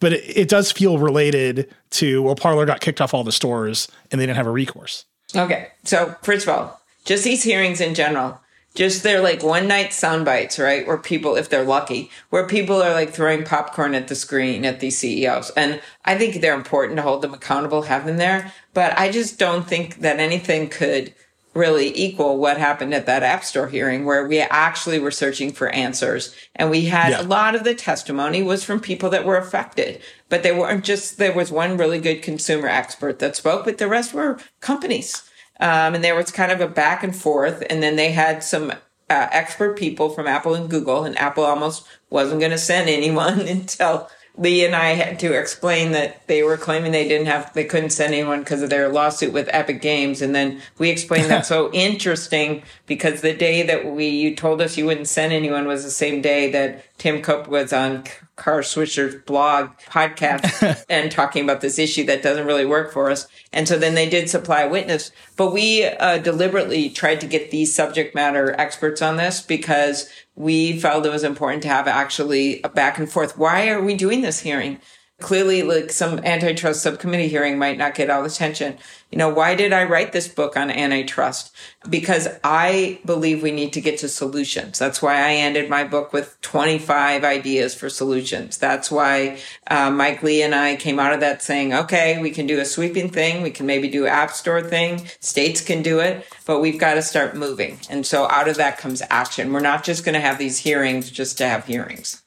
[0.00, 3.86] But it, it does feel related to well, Parler got kicked off all the stores
[4.10, 5.04] and they didn't have a recourse.
[5.34, 8.40] Okay, so first of all, just these hearings in general
[8.74, 10.86] just they're like one night sound bites, right?
[10.86, 14.80] Where people, if they're lucky, where people are like throwing popcorn at the screen at
[14.80, 15.50] these CEOs.
[15.50, 18.52] And I think they're important to hold them accountable, have them there.
[18.72, 21.14] But I just don't think that anything could
[21.54, 25.68] really equal what happened at that App Store hearing where we actually were searching for
[25.68, 26.34] answers.
[26.56, 27.20] And we had yeah.
[27.20, 31.18] a lot of the testimony was from people that were affected, but they weren't just,
[31.18, 35.28] there was one really good consumer expert that spoke, but the rest were companies
[35.62, 37.62] um, and there was kind of a back and forth.
[37.70, 41.86] And then they had some uh, expert people from Apple and Google, and Apple almost
[42.10, 46.56] wasn't going to send anyone until Lee and I had to explain that they were
[46.56, 50.22] claiming they didn't have, they couldn't send anyone because of their lawsuit with Epic Games.
[50.22, 54.78] And then we explained that so interesting because the day that we, you told us
[54.78, 58.04] you wouldn't send anyone was the same day that Tim Cook was on
[58.36, 63.28] Kara Swisher's blog podcast and talking about this issue that doesn't really work for us.
[63.52, 67.50] And so then they did supply a witness, but we uh, deliberately tried to get
[67.50, 72.60] these subject matter experts on this because we felt it was important to have actually
[72.62, 73.36] a back and forth.
[73.36, 74.80] Why are we doing this hearing?
[75.20, 78.78] Clearly, like some antitrust subcommittee hearing might not get all the attention.
[79.12, 81.54] You know, why did I write this book on antitrust?
[81.88, 84.78] Because I believe we need to get to solutions.
[84.78, 88.56] That's why I ended my book with 25 ideas for solutions.
[88.56, 92.46] That's why uh, Mike Lee and I came out of that saying, okay, we can
[92.46, 93.42] do a sweeping thing.
[93.42, 95.06] We can maybe do app store thing.
[95.20, 97.80] States can do it, but we've got to start moving.
[97.90, 99.52] And so out of that comes action.
[99.52, 102.22] We're not just going to have these hearings just to have hearings.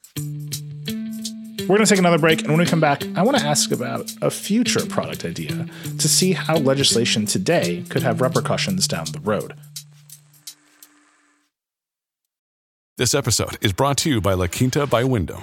[1.68, 3.72] We're going to take another break, and when we come back, I want to ask
[3.72, 5.66] about a future product idea
[5.98, 9.52] to see how legislation today could have repercussions down the road.
[12.98, 15.42] This episode is brought to you by La Quinta by Wyndham.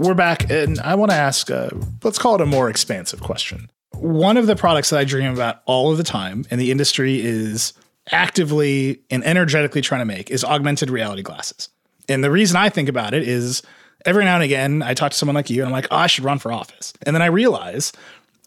[0.00, 1.70] We're back, and I want to ask, a,
[2.02, 3.70] let's call it a more expansive question.
[3.92, 7.20] One of the products that I dream about all of the time, and the industry
[7.20, 7.74] is
[8.10, 11.68] actively and energetically trying to make, is augmented reality glasses.
[12.08, 13.60] And the reason I think about it is
[14.06, 16.06] every now and again, I talk to someone like you, and I'm like, oh, I
[16.06, 16.94] should run for office.
[17.02, 17.92] And then I realize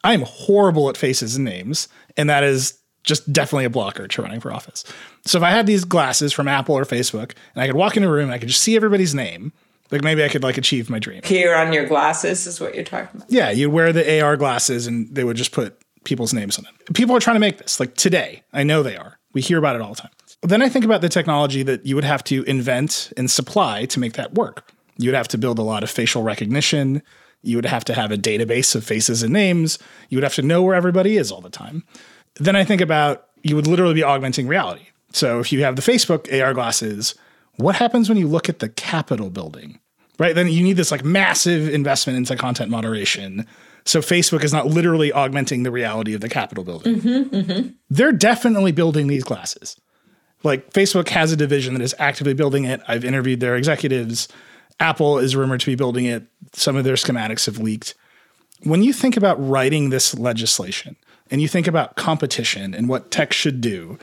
[0.04, 1.88] I am horrible at faces and names,
[2.18, 4.86] and that is just definitely a blocker to running for office.
[5.28, 8.02] So if I had these glasses from Apple or Facebook, and I could walk in
[8.02, 9.54] a room and I could just see everybody's name,
[9.92, 11.22] like maybe I could like achieve my dream.
[11.24, 13.32] Here on your glasses is what you're talking about.
[13.32, 16.74] Yeah, you wear the AR glasses and they would just put people's names on them.
[16.94, 18.44] People are trying to make this like today.
[18.54, 19.20] I know they are.
[19.34, 20.12] We hear about it all the time.
[20.42, 24.00] Then I think about the technology that you would have to invent and supply to
[24.00, 24.72] make that work.
[24.98, 27.02] You would have to build a lot of facial recognition.
[27.42, 29.80] You would have to have a database of faces and names.
[30.10, 31.84] You would have to know where everybody is all the time.
[32.36, 34.88] Then I think about you would literally be augmenting reality.
[35.12, 37.16] So if you have the Facebook AR glasses,
[37.58, 39.80] what happens when you look at the Capitol building?
[40.20, 40.36] right?
[40.36, 43.46] Then you need this like massive investment into content moderation.
[43.86, 47.02] So Facebook is not literally augmenting the reality of the Capitol building.
[47.02, 47.68] Mm-hmm, mm-hmm.
[47.90, 49.76] They're definitely building these glasses.
[50.44, 52.82] Like Facebook has a division that is actively building it.
[52.88, 54.28] I've interviewed their executives.
[54.80, 56.26] Apple is rumored to be building it.
[56.54, 57.96] Some of their schematics have leaked.
[58.64, 60.96] When you think about writing this legislation
[61.30, 64.00] and you think about competition and what tech should do,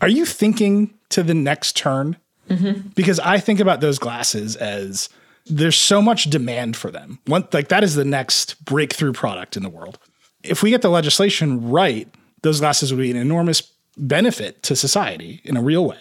[0.00, 2.16] are you thinking to the next turn?
[2.50, 2.88] Mm-hmm.
[2.88, 5.08] Because I think about those glasses as
[5.46, 7.18] there's so much demand for them.
[7.26, 9.98] One, like that is the next breakthrough product in the world.
[10.42, 12.08] If we get the legislation right,
[12.42, 13.62] those glasses would be an enormous
[13.96, 15.98] benefit to society in a real way.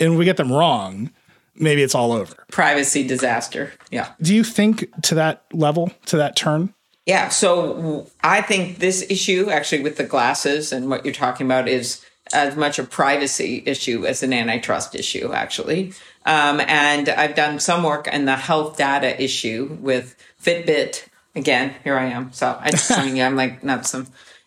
[0.00, 1.10] And if we get them wrong,
[1.54, 2.34] maybe it's all over.
[2.50, 3.72] Privacy disaster.
[3.90, 4.12] Yeah.
[4.20, 6.74] Do you think to that level, to that turn?
[7.06, 7.28] Yeah.
[7.28, 12.03] So I think this issue, actually, with the glasses and what you're talking about, is
[12.34, 15.92] as much a privacy issue as an antitrust issue, actually.
[16.26, 21.06] Um, and I've done some work in the health data issue with Fitbit.
[21.34, 22.32] Again, here I am.
[22.32, 24.06] So I just I'm like not some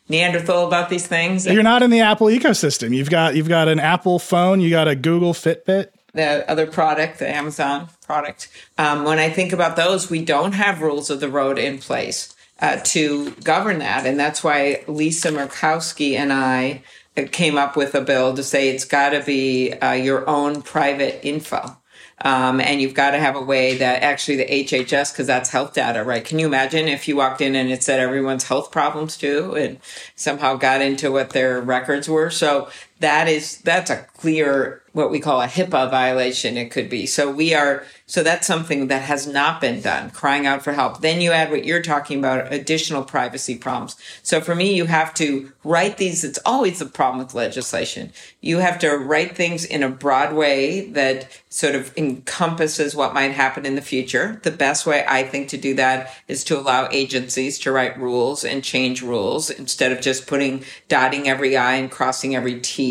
[0.10, 1.46] Neanderthal about these things.
[1.46, 2.96] You're not in the Apple ecosystem.
[2.96, 5.88] You've got you've got an Apple phone, you got a Google Fitbit.
[6.14, 8.50] The other product, the Amazon product.
[8.78, 12.34] Um, when I think about those, we don't have rules of the road in place
[12.60, 16.84] uh, to govern that, and that's why Lisa Murkowski and I
[17.26, 21.26] came up with a bill to say it's got to be uh, your own private
[21.26, 21.78] info.
[22.20, 25.76] Um, and you've got to have a way that actually the HHS, because that's health
[25.76, 26.26] data, right?
[26.26, 29.80] Can you imagine if you walked in and it said everyone's health problems too, and
[30.16, 32.32] somehow got into what their records were?
[32.32, 32.70] So
[33.00, 36.58] that is that's a clear what we call a HIPAA violation.
[36.58, 37.06] It could be.
[37.06, 37.86] So we are.
[38.08, 40.10] So that's something that has not been done.
[40.10, 41.02] Crying out for help.
[41.02, 43.96] Then you add what you're talking about, additional privacy problems.
[44.24, 46.24] So for me, you have to write these.
[46.24, 48.12] It's always the problem with legislation.
[48.42, 53.32] You have to write things in a broad way that sort of encompasses what might
[53.32, 54.40] happen in the future.
[54.44, 58.44] The best way I think to do that is to allow agencies to write rules
[58.44, 62.87] and change rules instead of just putting dotting every I and crossing every T,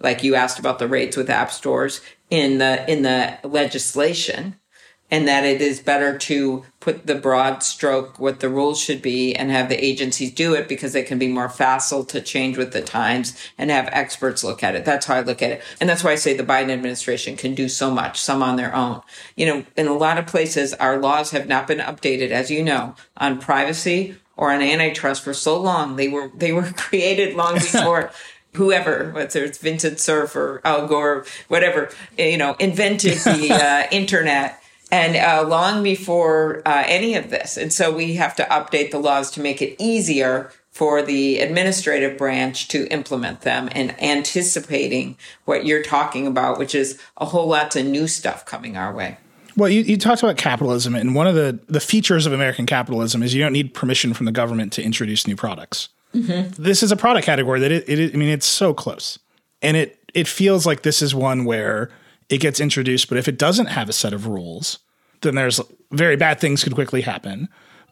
[0.00, 4.56] like you asked about the rates with app stores in the in the legislation
[5.12, 9.36] and that it is better to put the broad stroke what the rules should be
[9.36, 12.72] and have the agencies do it because they can be more facile to change with
[12.72, 14.86] the times and have experts look at it.
[14.86, 15.62] That's how I look at it.
[15.80, 18.74] And that's why I say the Biden administration can do so much, some on their
[18.74, 19.02] own.
[19.36, 22.64] You know, in a lot of places, our laws have not been updated, as you
[22.64, 25.96] know, on privacy or on antitrust for so long.
[25.96, 28.10] They were, they were created long before
[28.54, 34.62] whoever, whether it's Vincent Cerf or Al Gore, whatever, you know, invented the uh, internet
[34.90, 37.56] and uh, long before uh, any of this.
[37.56, 42.16] And so we have to update the laws to make it easier for the administrative
[42.16, 47.74] branch to implement them and anticipating what you're talking about, which is a whole lot
[47.76, 49.16] of new stuff coming our way.
[49.56, 53.22] Well, you, you talked about capitalism, and one of the, the features of American capitalism
[53.22, 55.90] is you don't need permission from the government to introduce new products.
[56.14, 56.62] Mm-hmm.
[56.62, 59.18] This is a product category that it, it, I mean, it's so close.
[59.60, 61.90] And it, it feels like this is one where
[62.28, 64.78] it gets introduced, but if it doesn't have a set of rules,
[65.20, 65.60] then there's
[65.90, 67.48] very bad things could quickly happen.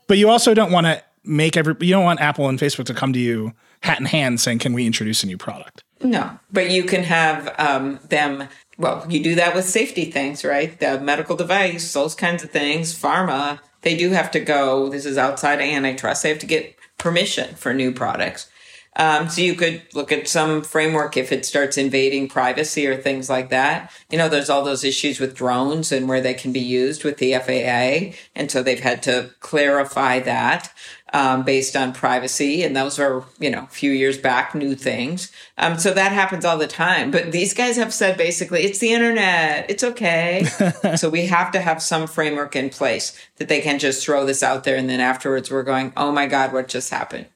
[0.07, 2.95] But you also don't want to make every you don't want Apple and Facebook to
[2.95, 3.53] come to you
[3.83, 7.55] hat in hand saying, "Can we introduce a new product?" No, but you can have
[7.59, 8.49] um, them.
[8.79, 10.79] Well, you do that with safety things, right?
[10.81, 13.61] The medical device, those kinds of things, pharma.
[13.83, 14.89] They do have to go.
[14.89, 16.23] This is outside antitrust.
[16.23, 18.49] They have to get permission for new products.
[18.97, 23.31] Um, so you could look at some framework if it starts invading privacy or things
[23.31, 23.93] like that.
[24.11, 27.19] You know, there's all those issues with drones and where they can be used with
[27.19, 28.17] the FAA.
[28.35, 30.73] And so they've had to clarify that.
[31.13, 32.63] Um, based on privacy.
[32.63, 35.33] And those are, you know, a few years back, new things.
[35.59, 37.11] Um, so that happens all the time.
[37.11, 39.69] But these guys have said basically, it's the internet.
[39.69, 40.45] It's okay.
[40.97, 44.41] so we have to have some framework in place that they can just throw this
[44.41, 44.77] out there.
[44.77, 47.27] And then afterwards we're going, oh my God, what just happened?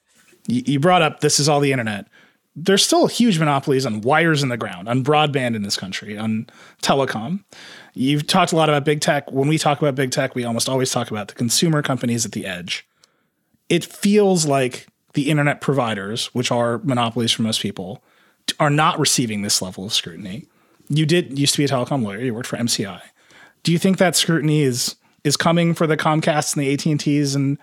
[0.47, 2.07] You brought up this is all the internet.
[2.55, 6.47] There's still huge monopolies on wires in the ground, on broadband in this country, on
[6.81, 7.43] telecom.
[7.93, 9.29] You've talked a lot about big tech.
[9.31, 12.31] When we talk about big tech, we almost always talk about the consumer companies at
[12.31, 12.87] the edge
[13.69, 18.03] it feels like the internet providers, which are monopolies for most people,
[18.59, 20.45] are not receiving this level of scrutiny.
[20.89, 22.19] You did used to be a telecom lawyer.
[22.19, 23.01] You worked for MCI.
[23.63, 26.99] Do you think that scrutiny is is coming for the Comcasts and the AT and
[26.99, 27.57] T's and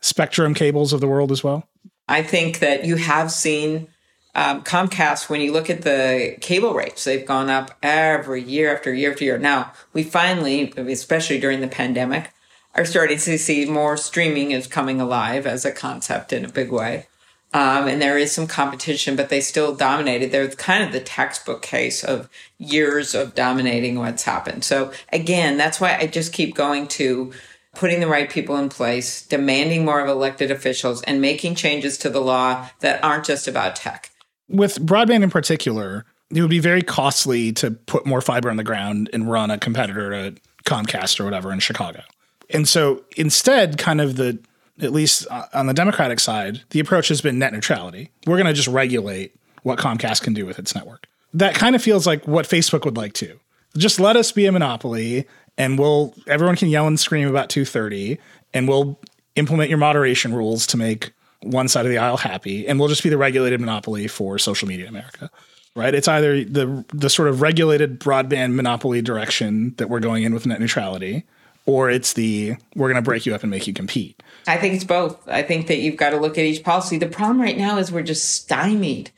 [0.00, 1.68] Spectrum cables of the world as well?
[2.08, 3.88] I think that you have seen
[4.36, 8.94] um, Comcast when you look at the cable rates; they've gone up every year after
[8.94, 9.38] year after year.
[9.38, 12.30] Now we finally, especially during the pandemic,
[12.74, 16.70] are starting to see more streaming is coming alive as a concept in a big
[16.70, 17.06] way.
[17.54, 20.30] Um, and there is some competition, but they still dominated.
[20.30, 24.64] They're kind of the textbook case of years of dominating what's happened.
[24.64, 27.32] So again, that's why I just keep going to
[27.74, 32.10] putting the right people in place, demanding more of elected officials, and making changes to
[32.10, 34.10] the law that aren't just about tech.
[34.48, 38.64] With broadband in particular, it would be very costly to put more fiber on the
[38.64, 42.02] ground and run a competitor to Comcast or whatever in Chicago.
[42.50, 44.38] And so instead, kind of the
[44.80, 48.10] at least on the Democratic side, the approach has been net neutrality.
[48.26, 51.08] We're going to just regulate what Comcast can do with its network.
[51.34, 53.38] That kind of feels like what Facebook would like to.
[53.76, 55.26] Just let us be a monopoly
[55.56, 58.18] and we'll everyone can yell and scream about 230
[58.54, 58.98] and we'll
[59.36, 63.02] implement your moderation rules to make one side of the aisle happy and we'll just
[63.02, 65.30] be the regulated monopoly for social media in America.
[65.76, 65.94] Right?
[65.94, 70.46] It's either the the sort of regulated broadband monopoly direction that we're going in with
[70.46, 71.24] net neutrality
[71.68, 74.20] or it's the we're going to break you up and make you compete.
[74.46, 75.28] I think it's both.
[75.28, 76.96] I think that you've got to look at each policy.
[76.96, 79.10] The problem right now is we're just stymied.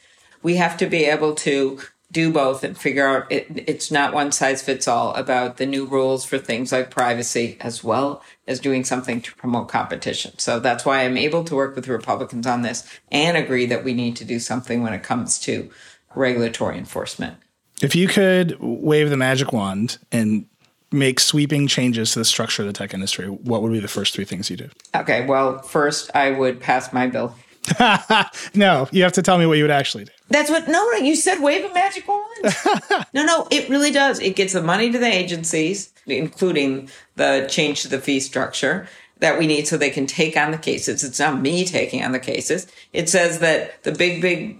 [0.43, 1.81] We have to be able to
[2.11, 5.87] do both and figure out it, it's not one size fits all about the new
[5.87, 10.37] rules for things like privacy as well as doing something to promote competition.
[10.41, 13.95] So that's why I'm able to work with Republicans on this and agree that we
[13.95, 15.71] need to do something when it comes to
[16.17, 17.37] regulatory enforcement.
[17.81, 20.47] If you could wave the magic wand and
[20.93, 24.15] make sweeping changes to the structure of the tech industry, what would be the first
[24.15, 24.69] three things you do?
[24.95, 27.35] Okay, well, first I would pass my bill.
[28.55, 30.13] no, you have to tell me what you would actually do.
[30.29, 33.05] That's what, no, you said wave a magic wand.
[33.15, 34.21] no, no, it really does.
[34.21, 38.89] It gets the money to the agencies, including the change to the fee structure
[39.21, 41.05] that we need so they can take on the cases.
[41.05, 42.67] It's not me taking on the cases.
[42.93, 44.59] It says that the big, big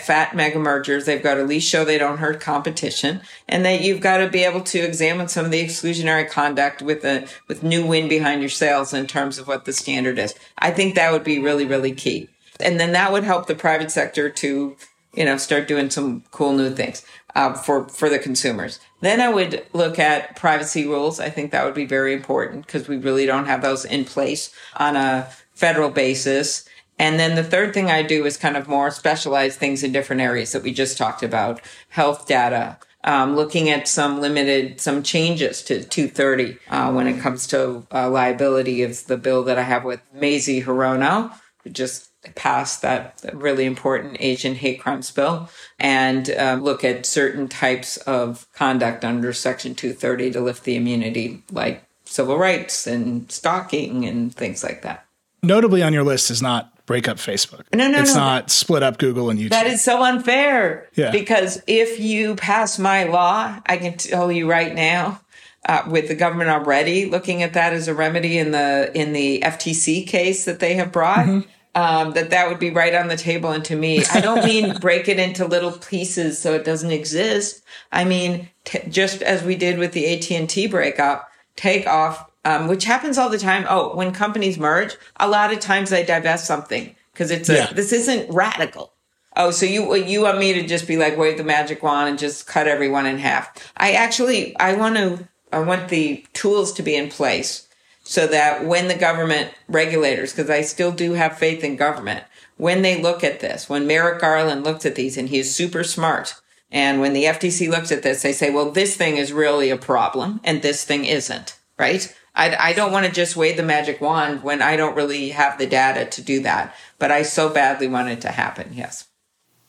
[0.00, 3.80] fat mega mergers, they've got to at least show they don't hurt competition and that
[3.80, 7.62] you've got to be able to examine some of the exclusionary conduct with a, with
[7.62, 10.34] new wind behind your sails in terms of what the standard is.
[10.58, 12.28] I think that would be really, really key.
[12.60, 14.76] And then that would help the private sector to,
[15.14, 18.78] you know, start doing some cool new things uh, for for the consumers.
[19.04, 21.20] Then I would look at privacy rules.
[21.20, 24.50] I think that would be very important because we really don't have those in place
[24.76, 26.66] on a federal basis.
[26.98, 30.22] And then the third thing I do is kind of more specialized things in different
[30.22, 35.62] areas that we just talked about, health data, um, looking at some limited, some changes
[35.64, 39.84] to 230 uh, when it comes to uh, liability is the bill that I have
[39.84, 41.30] with Mazie Hirono,
[41.62, 45.48] who just pass that really important Asian hate crimes bill
[45.78, 51.42] and um, look at certain types of conduct under Section 230 to lift the immunity,
[51.50, 55.06] like civil rights and stalking and things like that.
[55.42, 57.64] Notably on your list is not break up Facebook.
[57.72, 58.20] No, no, it's no.
[58.20, 59.50] not split up Google and YouTube.
[59.50, 60.88] That is so unfair.
[60.94, 61.10] Yeah.
[61.10, 65.20] Because if you pass my law, I can tell you right now,
[65.66, 69.40] uh, with the government already looking at that as a remedy in the in the
[69.40, 71.26] FTC case that they have brought.
[71.26, 73.50] Mm-hmm um, that that would be right on the table.
[73.50, 77.62] And to me, I don't mean break it into little pieces so it doesn't exist.
[77.92, 82.30] I mean, t- just as we did with the AT and T breakup, take off,
[82.44, 83.66] um, which happens all the time.
[83.68, 87.72] Oh, when companies merge, a lot of times they divest something because it's a, yeah.
[87.72, 88.92] this isn't radical.
[89.36, 92.18] Oh, so you you want me to just be like wave the magic wand and
[92.18, 93.72] just cut everyone in half?
[93.76, 97.63] I actually I want to I want the tools to be in place
[98.04, 102.24] so that when the government regulators, because I still do have faith in government,
[102.56, 106.40] when they look at this, when Merrick Garland looks at these and he's super smart,
[106.70, 109.76] and when the FTC looks at this, they say, well, this thing is really a
[109.76, 112.14] problem and this thing isn't, right?
[112.34, 115.58] I, I don't want to just wave the magic wand when I don't really have
[115.58, 119.08] the data to do that, but I so badly want it to happen, yes.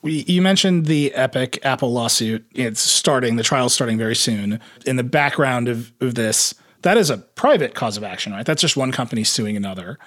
[0.02, 2.44] You mentioned the Epic Apple lawsuit.
[2.52, 4.60] It's starting, the trial's starting very soon.
[4.84, 6.54] In the background of, of this,
[6.86, 8.46] that is a private cause of action, right?
[8.46, 9.98] That's just one company suing another.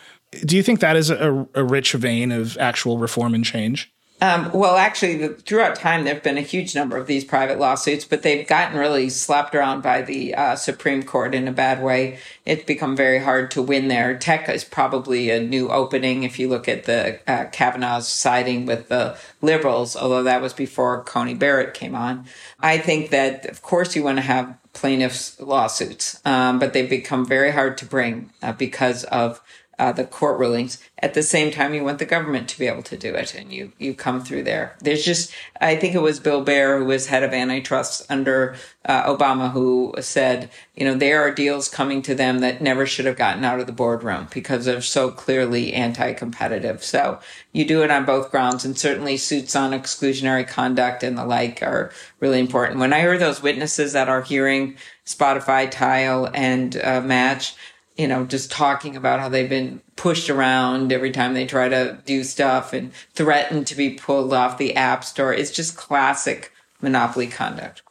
[0.45, 3.91] Do you think that is a, a rich vein of actual reform and change?
[4.22, 7.57] Um, well, actually, the, throughout time, there have been a huge number of these private
[7.57, 11.82] lawsuits, but they've gotten really slapped around by the uh, Supreme Court in a bad
[11.82, 12.20] way.
[12.45, 14.17] It's become very hard to win there.
[14.17, 18.89] Tech is probably a new opening if you look at the uh, Kavanaugh's siding with
[18.89, 22.26] the liberals, although that was before Coney Barrett came on.
[22.59, 27.26] I think that, of course, you want to have plaintiffs' lawsuits, um, but they've become
[27.26, 29.41] very hard to bring uh, because of
[29.80, 30.77] uh, the court rulings.
[31.01, 33.51] At the same time, you want the government to be able to do it, and
[33.53, 34.75] you you come through there.
[34.82, 39.03] There's just, I think it was Bill Baer who was head of antitrust under uh,
[39.05, 43.15] Obama who said, you know, there are deals coming to them that never should have
[43.15, 46.84] gotten out of the boardroom because they're so clearly anti-competitive.
[46.84, 47.19] So
[47.53, 51.63] you do it on both grounds, and certainly suits on exclusionary conduct and the like
[51.63, 52.80] are really important.
[52.80, 54.75] When I heard those witnesses at our hearing,
[55.05, 57.55] Spotify, Tile, and uh, Match
[58.00, 62.00] you know, just talking about how they've been pushed around every time they try to
[62.06, 65.34] do stuff and threatened to be pulled off the app store.
[65.34, 67.82] It's just classic monopoly conduct.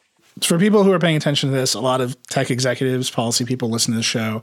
[0.41, 3.69] For people who are paying attention to this, a lot of tech executives, policy people
[3.69, 4.41] listen to the show.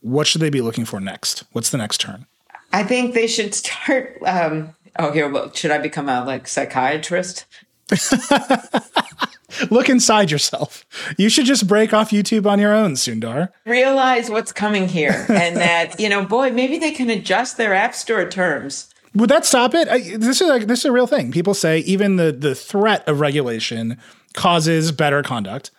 [0.00, 1.44] What should they be looking for next?
[1.52, 2.26] What's the next turn?
[2.72, 4.18] I think they should start.
[4.26, 7.44] Um, oh, here, well, should I become a like psychiatrist?
[9.70, 10.84] Look inside yourself.
[11.16, 13.50] You should just break off YouTube on your own, Sundar.
[13.64, 17.94] Realize what's coming here and that, you know, boy, maybe they can adjust their app
[17.94, 18.92] store terms.
[19.14, 19.86] Would that stop it?
[19.88, 21.30] I, this is like this is a real thing.
[21.30, 23.96] People say even the the threat of regulation
[24.32, 25.70] causes better conduct.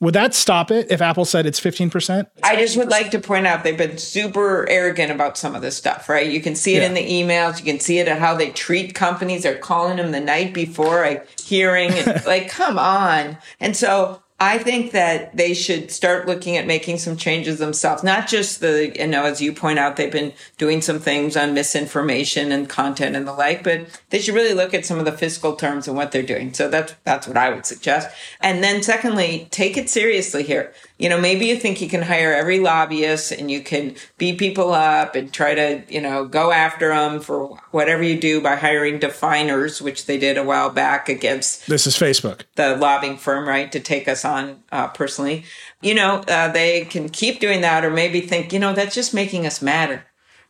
[0.00, 2.26] Would that stop it if Apple said it's 15%?
[2.42, 5.76] I just would like to point out they've been super arrogant about some of this
[5.76, 6.28] stuff, right?
[6.30, 6.88] You can see it Yeah.
[6.88, 7.58] in the emails.
[7.58, 9.44] You can see it in how they treat companies.
[9.44, 11.92] They're calling them the night before a hearing.
[12.24, 13.36] Like, come on.
[13.60, 18.26] And so I think that they should start looking at making some changes themselves, not
[18.26, 22.50] just the, you know, as you point out, they've been doing some things on misinformation
[22.50, 25.54] and content and the like, but they should really look at some of the fiscal
[25.54, 26.52] terms and what they're doing.
[26.52, 28.14] So that's, that's what I would suggest.
[28.40, 30.72] And then secondly, take it seriously here.
[30.96, 34.72] You know, maybe you think you can hire every lobbyist and you can beat people
[34.72, 39.00] up and try to, you know, go after them for whatever you do by hiring
[39.00, 42.42] Definers, which they did a while back against This is Facebook.
[42.54, 45.44] the lobbying firm, right, to take us on uh, personally.
[45.82, 49.12] You know, uh, they can keep doing that, or maybe think, you know, that's just
[49.12, 50.04] making us madder.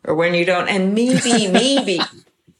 [0.06, 2.00] Or when you don't, and maybe, maybe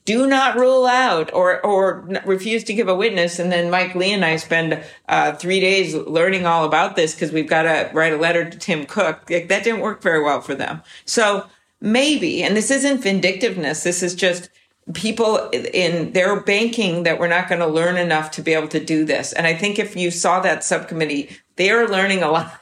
[0.05, 3.39] do not rule out or or refuse to give a witness.
[3.39, 7.33] And then Mike Lee and I spend uh, three days learning all about this because
[7.33, 9.27] we've got to write a letter to Tim Cook.
[9.27, 10.83] That didn't work very well for them.
[11.07, 11.47] So
[11.81, 13.83] maybe, and this isn't vindictiveness.
[13.83, 14.51] This is just
[14.93, 18.85] people in their banking that we're not going to learn enough to be able to
[18.85, 19.33] do this.
[19.33, 22.61] And I think if you saw that subcommittee, they are learning a lot.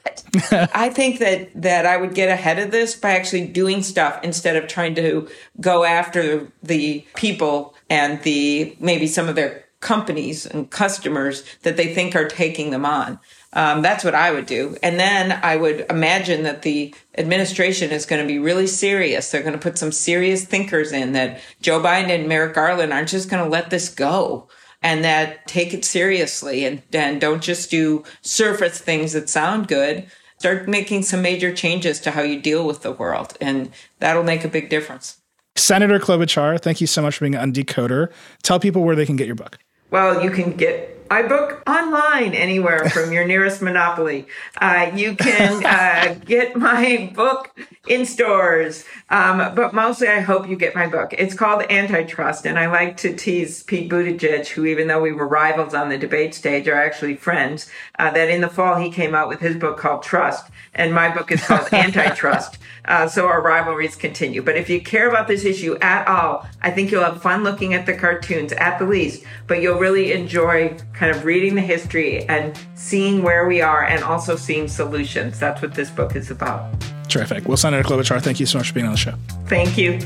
[0.51, 4.57] I think that that I would get ahead of this by actually doing stuff instead
[4.57, 5.29] of trying to
[5.61, 11.93] go after the people and the maybe some of their companies and customers that they
[11.93, 13.19] think are taking them on.
[13.53, 14.77] Um, that's what I would do.
[14.83, 19.31] And then I would imagine that the administration is going to be really serious.
[19.31, 23.09] They're going to put some serious thinkers in that Joe Biden and Merrick Garland aren't
[23.09, 24.49] just going to let this go
[24.83, 30.07] and that take it seriously and, and don't just do surface things that sound good.
[30.39, 33.37] Start making some major changes to how you deal with the world.
[33.41, 33.71] And
[34.01, 35.19] that'll make a big difference.
[35.55, 38.11] Senator Klobuchar, thank you so much for being on Decoder.
[38.43, 39.59] Tell people where they can get your book.
[39.91, 44.27] Well, you can get my book online anywhere from your nearest monopoly.
[44.57, 47.55] Uh, you can uh, get my book
[47.87, 51.13] in stores, um, but mostly I hope you get my book.
[51.13, 55.29] It's called Antitrust, and I like to tease Pete Buttigieg, who even though we were
[55.29, 57.71] rivals on the debate stage, are actually friends.
[57.99, 61.15] Uh, that in the fall he came out with his book called Trust, and my
[61.15, 62.59] book is called Antitrust.
[62.85, 64.43] Uh, so our rivalries continue.
[64.43, 67.75] But if you care about this issue at all, I think you'll have fun looking
[67.75, 72.25] at the cartoons at the least, but you'll really enjoy kind of reading the history
[72.29, 75.39] and seeing where we are and also seeing solutions.
[75.39, 76.75] That's what this book is about.
[77.09, 77.47] Terrific.
[77.47, 79.15] Well, Senator Klobuchar, thank you so much for being on the show.
[79.47, 80.01] Thank you.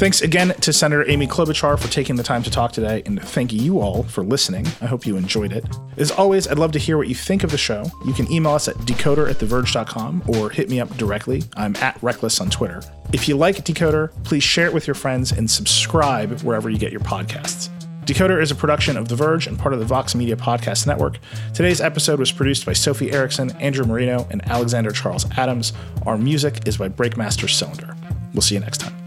[0.00, 3.52] Thanks again to Senator Amy Klobuchar for taking the time to talk today, and thank
[3.52, 4.66] you all for listening.
[4.80, 5.62] I hope you enjoyed it.
[5.98, 7.84] As always, I'd love to hear what you think of the show.
[8.06, 11.42] You can email us at decoder at theverge.com or hit me up directly.
[11.54, 12.82] I'm at Reckless on Twitter.
[13.12, 16.92] If you like Decoder, please share it with your friends and subscribe wherever you get
[16.92, 17.68] your podcasts.
[18.06, 21.18] Decoder is a production of The Verge and part of the Vox Media Podcast Network.
[21.52, 25.74] Today's episode was produced by Sophie Erickson, Andrew Marino, and Alexander Charles Adams.
[26.06, 27.94] Our music is by Breakmaster Cylinder.
[28.32, 28.99] We'll see you next time.